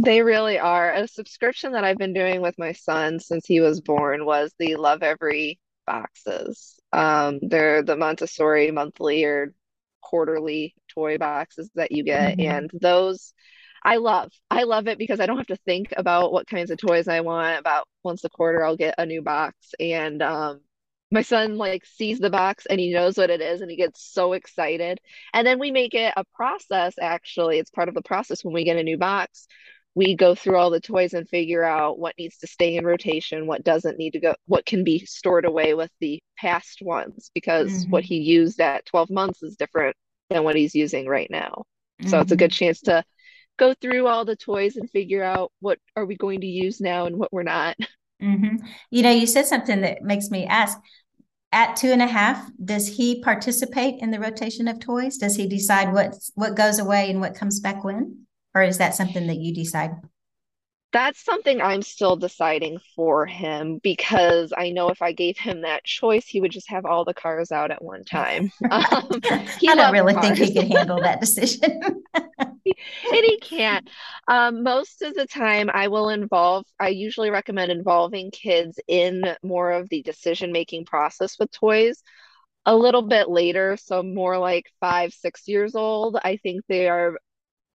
they 0.02 0.22
really 0.22 0.58
are 0.58 0.92
a 0.92 1.08
subscription 1.08 1.72
that 1.72 1.84
i've 1.84 1.98
been 1.98 2.12
doing 2.12 2.40
with 2.40 2.58
my 2.58 2.72
son 2.72 3.18
since 3.18 3.46
he 3.46 3.60
was 3.60 3.80
born 3.80 4.24
was 4.24 4.52
the 4.58 4.76
Lovevery 4.76 5.58
boxes 5.86 6.78
um 6.92 7.38
they're 7.42 7.82
the 7.82 7.96
montessori 7.96 8.70
monthly 8.70 9.24
or 9.24 9.54
quarterly 10.00 10.74
toy 10.88 11.18
boxes 11.18 11.70
that 11.74 11.92
you 11.92 12.04
get 12.04 12.38
mm-hmm. 12.38 12.50
and 12.50 12.70
those 12.80 13.32
I 13.84 13.98
love. 13.98 14.32
I 14.50 14.64
love 14.64 14.88
it 14.88 14.98
because 14.98 15.20
I 15.20 15.26
don't 15.26 15.36
have 15.36 15.46
to 15.46 15.56
think 15.64 15.94
about 15.96 16.32
what 16.32 16.48
kinds 16.48 16.72
of 16.72 16.78
toys 16.78 17.06
I 17.06 17.20
want. 17.20 17.60
About 17.60 17.86
once 18.02 18.24
a 18.24 18.28
quarter, 18.28 18.64
I'll 18.64 18.76
get 18.76 18.96
a 18.98 19.06
new 19.06 19.22
box, 19.22 19.54
and 19.78 20.20
um, 20.20 20.60
my 21.10 21.22
son 21.22 21.56
like 21.56 21.84
sees 21.86 22.18
the 22.18 22.30
box 22.30 22.66
and 22.66 22.78
he 22.78 22.92
knows 22.92 23.16
what 23.16 23.30
it 23.30 23.40
is 23.40 23.60
and 23.60 23.70
he 23.70 23.76
gets 23.76 24.02
so 24.02 24.32
excited 24.32 25.00
and 25.32 25.46
then 25.46 25.58
we 25.58 25.70
make 25.70 25.94
it 25.94 26.12
a 26.16 26.24
process 26.34 26.94
actually 27.00 27.58
it's 27.58 27.70
part 27.70 27.88
of 27.88 27.94
the 27.94 28.02
process 28.02 28.44
when 28.44 28.54
we 28.54 28.64
get 28.64 28.76
a 28.76 28.82
new 28.82 28.98
box 28.98 29.46
we 29.98 30.14
go 30.14 30.34
through 30.34 30.56
all 30.56 30.70
the 30.70 30.80
toys 30.80 31.12
and 31.12 31.28
figure 31.28 31.64
out 31.64 31.98
what 31.98 32.14
needs 32.18 32.38
to 32.38 32.46
stay 32.46 32.76
in 32.76 32.84
rotation 32.84 33.46
what 33.46 33.64
doesn't 33.64 33.98
need 33.98 34.12
to 34.12 34.20
go 34.20 34.34
what 34.46 34.64
can 34.64 34.84
be 34.84 35.04
stored 35.04 35.44
away 35.44 35.74
with 35.74 35.90
the 36.00 36.20
past 36.38 36.80
ones 36.82 37.30
because 37.34 37.70
mm-hmm. 37.70 37.90
what 37.90 38.04
he 38.04 38.18
used 38.18 38.60
at 38.60 38.86
12 38.86 39.10
months 39.10 39.42
is 39.42 39.56
different 39.56 39.96
than 40.30 40.44
what 40.44 40.56
he's 40.56 40.74
using 40.74 41.06
right 41.06 41.30
now 41.30 41.64
mm-hmm. 42.00 42.08
so 42.08 42.20
it's 42.20 42.32
a 42.32 42.36
good 42.36 42.50
mm-hmm. 42.50 42.64
chance 42.66 42.80
to 42.80 43.02
go 43.58 43.74
through 43.80 44.06
all 44.06 44.24
the 44.24 44.36
toys 44.36 44.76
and 44.76 44.88
figure 44.90 45.22
out 45.22 45.50
what 45.58 45.78
are 45.96 46.06
we 46.06 46.16
going 46.16 46.40
to 46.40 46.46
use 46.46 46.80
now 46.80 47.06
and 47.06 47.16
what 47.16 47.32
we're 47.32 47.42
not 47.42 47.76
Mm-hmm. 48.22 48.66
You 48.90 49.02
know, 49.02 49.10
you 49.10 49.26
said 49.26 49.46
something 49.46 49.80
that 49.82 50.02
makes 50.02 50.30
me 50.30 50.46
ask. 50.46 50.78
At 51.50 51.76
two 51.76 51.88
and 51.88 52.02
a 52.02 52.06
half, 52.06 52.46
does 52.62 52.86
he 52.86 53.22
participate 53.22 54.02
in 54.02 54.10
the 54.10 54.20
rotation 54.20 54.68
of 54.68 54.80
toys? 54.80 55.16
Does 55.16 55.34
he 55.34 55.46
decide 55.46 55.94
what 55.94 56.14
what 56.34 56.56
goes 56.56 56.78
away 56.78 57.10
and 57.10 57.20
what 57.20 57.34
comes 57.34 57.58
back 57.58 57.84
when, 57.84 58.26
or 58.54 58.62
is 58.62 58.78
that 58.78 58.94
something 58.94 59.26
that 59.26 59.38
you 59.38 59.54
decide? 59.54 59.92
That's 60.90 61.22
something 61.22 61.60
I'm 61.60 61.82
still 61.82 62.16
deciding 62.16 62.78
for 62.96 63.26
him 63.26 63.78
because 63.82 64.54
I 64.56 64.70
know 64.70 64.88
if 64.88 65.02
I 65.02 65.12
gave 65.12 65.36
him 65.36 65.60
that 65.62 65.84
choice, 65.84 66.26
he 66.26 66.40
would 66.40 66.50
just 66.50 66.70
have 66.70 66.86
all 66.86 67.04
the 67.04 67.12
cars 67.12 67.52
out 67.52 67.70
at 67.70 67.84
one 67.84 68.04
time. 68.04 68.50
Um, 68.70 69.20
I 69.68 69.74
don't 69.74 69.92
really 69.92 70.14
cars. 70.14 70.38
think 70.38 70.38
he 70.38 70.54
could 70.54 70.72
handle 70.72 71.00
that 71.02 71.20
decision. 71.20 71.82
and 72.14 73.24
he 73.24 73.38
can't. 73.40 73.88
Um, 74.28 74.62
most 74.62 75.02
of 75.02 75.14
the 75.14 75.26
time, 75.26 75.70
I 75.72 75.88
will 75.88 76.08
involve, 76.08 76.64
I 76.80 76.88
usually 76.88 77.30
recommend 77.30 77.70
involving 77.70 78.30
kids 78.30 78.78
in 78.88 79.22
more 79.42 79.72
of 79.72 79.88
the 79.90 80.02
decision 80.02 80.52
making 80.52 80.86
process 80.86 81.38
with 81.38 81.50
toys 81.50 82.02
a 82.66 82.74
little 82.76 83.02
bit 83.02 83.28
later. 83.28 83.76
So, 83.76 84.02
more 84.02 84.38
like 84.38 84.66
five, 84.80 85.12
six 85.12 85.48
years 85.48 85.74
old. 85.74 86.18
I 86.22 86.36
think 86.38 86.62
they 86.68 86.88
are 86.88 87.18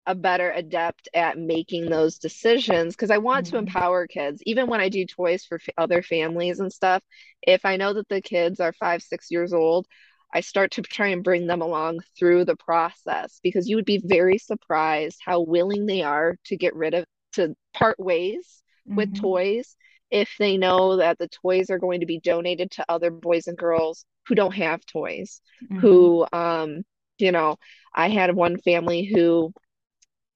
a 0.07 0.15
better 0.15 0.51
adept 0.51 1.09
at 1.15 1.39
making 1.39 1.89
those 1.89 2.19
decisions 2.19 2.95
because 2.95 3.11
I 3.11 3.19
want 3.19 3.47
mm-hmm. 3.47 3.57
to 3.57 3.59
empower 3.59 4.07
kids. 4.07 4.43
Even 4.47 4.67
when 4.67 4.81
I 4.81 4.89
do 4.89 5.07
toys 5.07 5.45
for 5.45 5.57
f- 5.57 5.75
other 5.79 6.03
families 6.03 6.61
and 6.61 6.73
stuff, 6.73 7.03
if 7.43 7.65
I 7.65 7.77
know 7.77 7.93
that 7.95 8.09
the 8.09 8.21
kids 8.21 8.59
are 8.59 8.73
five, 8.73 9.03
six 9.03 9.31
years 9.31 9.53
old, 9.53 9.87
I 10.35 10.41
start 10.41 10.73
to 10.73 10.83
try 10.83 11.09
and 11.09 11.23
bring 11.23 11.47
them 11.47 11.63
along 11.63 12.01
through 12.19 12.47
the 12.47 12.57
process 12.57 13.39
because 13.43 13.69
you 13.69 13.77
would 13.77 13.85
be 13.85 14.03
very 14.05 14.39
surprised 14.39 15.21
how 15.25 15.41
willing 15.41 15.87
they 15.87 16.03
are 16.03 16.37
to 16.47 16.57
get 16.57 16.75
rid 16.75 16.95
of, 16.95 17.05
to 17.35 17.55
part 17.75 18.01
ways 18.01 18.63
mm-hmm. 18.89 18.97
with 18.97 19.21
toys 19.21 19.77
if 20.11 20.35
they 20.39 20.57
know 20.57 20.97
that 20.97 21.19
the 21.19 21.29
toys 21.29 21.71
are 21.71 21.79
going 21.79 22.01
to 22.01 22.07
be 22.07 22.21
donated 22.21 22.71
to 22.73 22.85
other 22.89 23.11
boys 23.11 23.47
and 23.47 23.57
girls 23.57 24.05
who 24.27 24.35
don't 24.35 24.55
have 24.55 24.85
toys, 24.85 25.41
mm-hmm. 25.65 25.79
who, 25.79 26.27
um, 26.33 26.83
you 27.19 27.33
know, 27.33 27.57
I 27.95 28.09
had 28.09 28.35
one 28.35 28.59
family 28.59 29.05
who 29.05 29.53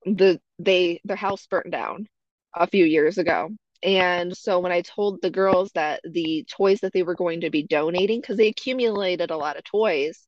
the 0.07 0.40
they 0.59 1.01
their 1.05 1.16
house 1.16 1.47
burned 1.47 1.73
down 1.73 2.07
a 2.55 2.66
few 2.66 2.85
years 2.85 3.19
ago 3.19 3.51
and 3.83 4.37
so 4.37 4.59
when 4.61 4.73
I 4.73 4.81
told 4.83 5.21
the 5.23 5.31
girls 5.31 5.71
that 5.75 6.01
the 6.05 6.45
toys 6.51 6.81
that 6.81 6.92
they 6.92 7.03
were 7.03 7.14
going 7.14 7.42
to 7.42 7.51
be 7.51 7.62
donating, 7.62 8.21
because 8.21 8.37
they 8.37 8.49
accumulated 8.49 9.31
a 9.31 9.37
lot 9.37 9.57
of 9.57 9.64
toys, 9.64 10.27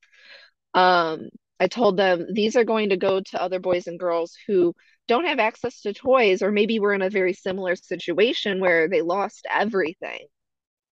um, 0.74 1.28
I 1.60 1.66
told 1.68 1.96
them 1.96 2.26
these 2.32 2.56
are 2.56 2.64
going 2.64 2.90
to 2.90 2.96
go 2.96 3.20
to 3.20 3.42
other 3.42 3.58
boys 3.58 3.86
and 3.86 3.98
girls 3.98 4.36
who 4.46 4.74
don't 5.08 5.26
have 5.26 5.38
access 5.38 5.80
to 5.82 5.92
toys, 5.94 6.42
or 6.42 6.52
maybe 6.52 6.78
were 6.78 6.94
in 6.94 7.02
a 7.02 7.10
very 7.10 7.32
similar 7.32 7.74
situation 7.76 8.60
where 8.60 8.88
they 8.88 9.02
lost 9.02 9.46
everything. 9.50 10.26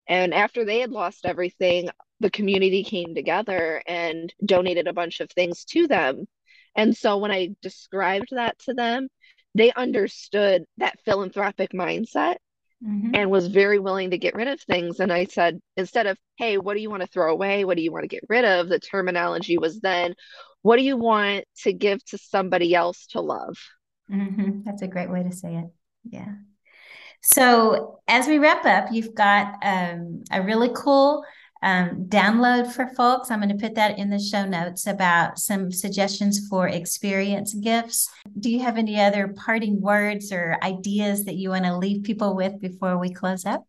And 0.07 0.33
after 0.33 0.65
they 0.65 0.79
had 0.79 0.91
lost 0.91 1.25
everything, 1.25 1.89
the 2.19 2.31
community 2.31 2.83
came 2.83 3.13
together 3.13 3.83
and 3.85 4.33
donated 4.43 4.87
a 4.87 4.93
bunch 4.93 5.19
of 5.19 5.29
things 5.31 5.65
to 5.65 5.87
them. 5.87 6.25
And 6.75 6.95
so 6.95 7.17
when 7.17 7.31
I 7.31 7.55
described 7.61 8.29
that 8.31 8.59
to 8.59 8.73
them, 8.73 9.07
they 9.53 9.71
understood 9.71 10.65
that 10.77 10.99
philanthropic 11.05 11.71
mindset 11.71 12.35
mm-hmm. 12.85 13.11
and 13.13 13.31
was 13.31 13.47
very 13.47 13.79
willing 13.79 14.11
to 14.11 14.17
get 14.17 14.35
rid 14.35 14.47
of 14.47 14.59
things. 14.61 14.99
And 14.99 15.11
I 15.11 15.25
said, 15.25 15.59
instead 15.77 16.07
of, 16.07 16.17
hey, 16.37 16.57
what 16.57 16.73
do 16.73 16.81
you 16.81 16.89
want 16.89 17.01
to 17.03 17.07
throw 17.07 17.31
away? 17.31 17.63
What 17.63 17.77
do 17.77 17.83
you 17.83 17.91
want 17.91 18.03
to 18.03 18.09
get 18.09 18.25
rid 18.27 18.43
of? 18.43 18.67
The 18.67 18.79
terminology 18.79 19.57
was 19.57 19.79
then, 19.79 20.15
what 20.61 20.77
do 20.77 20.83
you 20.83 20.97
want 20.97 21.45
to 21.63 21.71
give 21.71 22.03
to 22.05 22.17
somebody 22.17 22.75
else 22.75 23.07
to 23.11 23.21
love? 23.21 23.57
Mm-hmm. 24.11 24.63
That's 24.65 24.81
a 24.81 24.87
great 24.87 25.09
way 25.09 25.23
to 25.23 25.31
say 25.31 25.55
it. 25.55 25.65
Yeah. 26.09 26.33
So 27.21 28.01
as 28.07 28.27
we 28.27 28.37
wrap 28.37 28.65
up, 28.65 28.91
you've 28.91 29.15
got 29.15 29.55
um, 29.63 30.23
a 30.31 30.41
really 30.41 30.69
cool 30.75 31.23
um, 31.65 32.05
download 32.05 32.71
for 32.71 32.87
folks. 32.89 33.31
I'm 33.31 33.41
going 33.41 33.49
to 33.49 33.61
put 33.61 33.73
that 33.73 33.97
in 33.97 34.11
the 34.11 34.19
show 34.19 34.45
notes 34.45 34.85
about 34.85 35.39
some 35.39 35.71
suggestions 35.71 36.47
for 36.47 36.67
experience 36.67 37.55
gifts. 37.55 38.07
Do 38.39 38.51
you 38.51 38.59
have 38.59 38.77
any 38.77 39.01
other 39.01 39.29
parting 39.29 39.81
words 39.81 40.31
or 40.31 40.59
ideas 40.61 41.25
that 41.25 41.37
you 41.37 41.49
want 41.49 41.65
to 41.65 41.75
leave 41.75 42.03
people 42.03 42.35
with 42.35 42.61
before 42.61 42.99
we 42.99 43.11
close 43.11 43.47
up? 43.47 43.63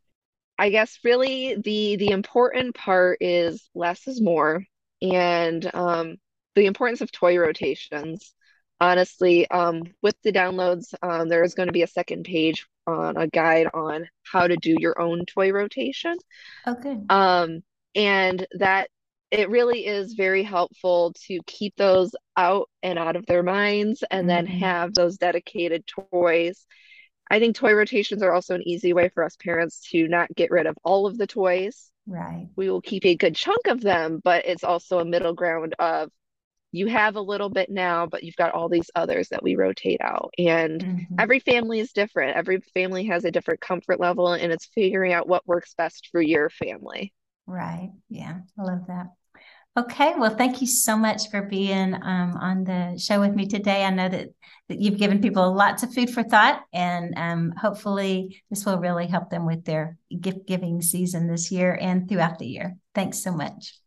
I 0.58 0.68
guess 0.68 0.98
really 1.04 1.56
the 1.56 1.96
the 1.96 2.10
important 2.10 2.74
part 2.74 3.18
is 3.22 3.68
less 3.74 4.06
is 4.06 4.20
more, 4.20 4.62
and 5.00 5.74
um, 5.74 6.16
the 6.54 6.66
importance 6.66 7.00
of 7.00 7.10
toy 7.10 7.38
rotations. 7.38 8.34
Honestly, 8.78 9.50
um, 9.50 9.84
with 10.02 10.16
the 10.22 10.32
downloads, 10.32 10.92
um, 11.02 11.30
there 11.30 11.42
is 11.42 11.54
going 11.54 11.68
to 11.68 11.72
be 11.72 11.82
a 11.82 11.86
second 11.86 12.24
page 12.24 12.66
on 12.86 13.16
a 13.16 13.26
guide 13.26 13.68
on 13.72 14.06
how 14.22 14.46
to 14.46 14.56
do 14.56 14.76
your 14.78 15.00
own 15.00 15.24
toy 15.24 15.50
rotation. 15.50 16.16
Okay. 16.66 16.98
Um, 17.08 17.62
and 17.96 18.46
that 18.52 18.88
it 19.32 19.50
really 19.50 19.86
is 19.86 20.12
very 20.12 20.44
helpful 20.44 21.12
to 21.26 21.40
keep 21.46 21.74
those 21.76 22.14
out 22.36 22.68
and 22.82 22.98
out 22.98 23.16
of 23.16 23.26
their 23.26 23.42
minds 23.42 24.04
and 24.08 24.20
mm-hmm. 24.20 24.28
then 24.28 24.46
have 24.46 24.94
those 24.94 25.16
dedicated 25.16 25.84
toys. 25.86 26.64
I 27.28 27.40
think 27.40 27.56
toy 27.56 27.74
rotations 27.74 28.22
are 28.22 28.32
also 28.32 28.54
an 28.54 28.68
easy 28.68 28.92
way 28.92 29.08
for 29.08 29.24
us 29.24 29.36
parents 29.36 29.88
to 29.90 30.06
not 30.06 30.32
get 30.36 30.52
rid 30.52 30.66
of 30.66 30.76
all 30.84 31.06
of 31.06 31.18
the 31.18 31.26
toys. 31.26 31.90
Right. 32.06 32.48
We 32.54 32.70
will 32.70 32.80
keep 32.80 33.04
a 33.04 33.16
good 33.16 33.34
chunk 33.34 33.66
of 33.66 33.80
them, 33.80 34.20
but 34.22 34.46
it's 34.46 34.62
also 34.62 35.00
a 35.00 35.04
middle 35.04 35.34
ground 35.34 35.74
of 35.80 36.10
you 36.70 36.86
have 36.88 37.16
a 37.16 37.20
little 37.20 37.48
bit 37.48 37.70
now, 37.70 38.06
but 38.06 38.22
you've 38.22 38.36
got 38.36 38.52
all 38.52 38.68
these 38.68 38.90
others 38.94 39.28
that 39.30 39.42
we 39.42 39.56
rotate 39.56 40.00
out. 40.02 40.32
And 40.38 40.80
mm-hmm. 40.80 41.14
every 41.18 41.40
family 41.40 41.80
is 41.80 41.92
different. 41.92 42.36
Every 42.36 42.60
family 42.74 43.06
has 43.06 43.24
a 43.24 43.30
different 43.30 43.60
comfort 43.60 43.98
level, 43.98 44.32
and 44.32 44.52
it's 44.52 44.66
figuring 44.66 45.12
out 45.12 45.26
what 45.26 45.46
works 45.46 45.74
best 45.74 46.10
for 46.12 46.20
your 46.20 46.50
family. 46.50 47.12
Right. 47.46 47.92
Yeah. 48.08 48.38
I 48.58 48.62
love 48.62 48.86
that. 48.88 49.06
Okay. 49.78 50.14
Well, 50.16 50.34
thank 50.34 50.62
you 50.62 50.66
so 50.66 50.96
much 50.96 51.28
for 51.30 51.42
being 51.42 51.94
um, 51.94 52.36
on 52.40 52.64
the 52.64 52.98
show 52.98 53.20
with 53.20 53.34
me 53.34 53.46
today. 53.46 53.84
I 53.84 53.90
know 53.90 54.08
that, 54.08 54.28
that 54.68 54.80
you've 54.80 54.98
given 54.98 55.20
people 55.20 55.52
lots 55.52 55.82
of 55.82 55.92
food 55.92 56.08
for 56.08 56.22
thought, 56.22 56.64
and 56.72 57.12
um, 57.18 57.52
hopefully, 57.52 58.42
this 58.48 58.64
will 58.64 58.78
really 58.78 59.06
help 59.06 59.28
them 59.28 59.44
with 59.44 59.66
their 59.66 59.98
gift 60.18 60.46
giving 60.46 60.80
season 60.80 61.28
this 61.28 61.52
year 61.52 61.76
and 61.78 62.08
throughout 62.08 62.38
the 62.38 62.46
year. 62.46 62.76
Thanks 62.94 63.18
so 63.18 63.32
much. 63.32 63.78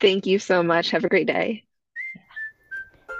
Thank 0.00 0.26
you 0.26 0.38
so 0.38 0.62
much. 0.62 0.90
Have 0.90 1.04
a 1.04 1.08
great 1.08 1.26
day. 1.26 1.64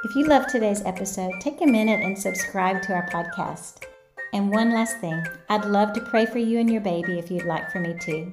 If 0.05 0.15
you 0.15 0.27
loved 0.27 0.49
today's 0.49 0.83
episode, 0.83 1.33
take 1.41 1.61
a 1.61 1.67
minute 1.67 2.01
and 2.01 2.17
subscribe 2.17 2.83
to 2.83 2.95
our 2.95 3.11
podcast. 3.11 3.85
And 4.33 4.51
one 4.51 4.73
last 4.73 4.99
thing 4.99 5.23
I'd 5.49 5.65
love 5.65 5.93
to 5.95 6.01
pray 6.01 6.25
for 6.25 6.39
you 6.39 6.61
and 6.61 6.71
your 6.71 6.81
baby 6.81 7.19
if 7.19 7.31
you'd 7.31 7.45
like 7.45 7.71
for 7.71 7.81
me 7.81 7.99
to. 8.03 8.33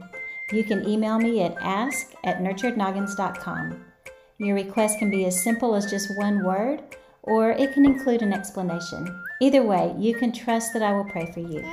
You 0.54 0.64
can 0.64 0.88
email 0.88 1.20
me 1.20 1.42
at 1.42 1.58
ask 1.60 2.14
at 2.24 2.40
nurturednoggins.com. 2.40 3.84
Your 4.38 4.56
request 4.56 5.00
can 5.00 5.10
be 5.10 5.26
as 5.26 5.44
simple 5.44 5.76
as 5.76 5.92
just 5.92 6.16
one 6.18 6.44
word, 6.46 6.82
or 7.24 7.52
it 7.52 7.74
can 7.74 7.86
include 7.86 8.22
an 8.22 8.32
explanation. 8.32 9.24
Either 9.42 9.64
way, 9.64 9.94
you 9.98 10.16
can 10.16 10.32
trust 10.32 10.72
that 10.74 10.82
I 10.82 10.94
will 10.94 11.04
pray 11.04 11.30
for 11.34 11.42
you. 11.42 11.66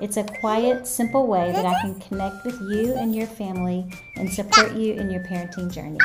It's 0.00 0.16
a 0.16 0.24
quiet, 0.24 0.86
simple 0.86 1.28
way 1.28 1.52
that 1.52 1.64
I 1.66 1.80
can 1.80 2.00
connect 2.00 2.44
with 2.44 2.60
you 2.60 2.94
and 2.94 3.14
your 3.14 3.26
family 3.26 3.86
and 4.16 4.32
support 4.32 4.74
you 4.74 4.94
in 4.94 5.10
your 5.10 5.22
parenting 5.22 5.72
journey. 5.72 5.98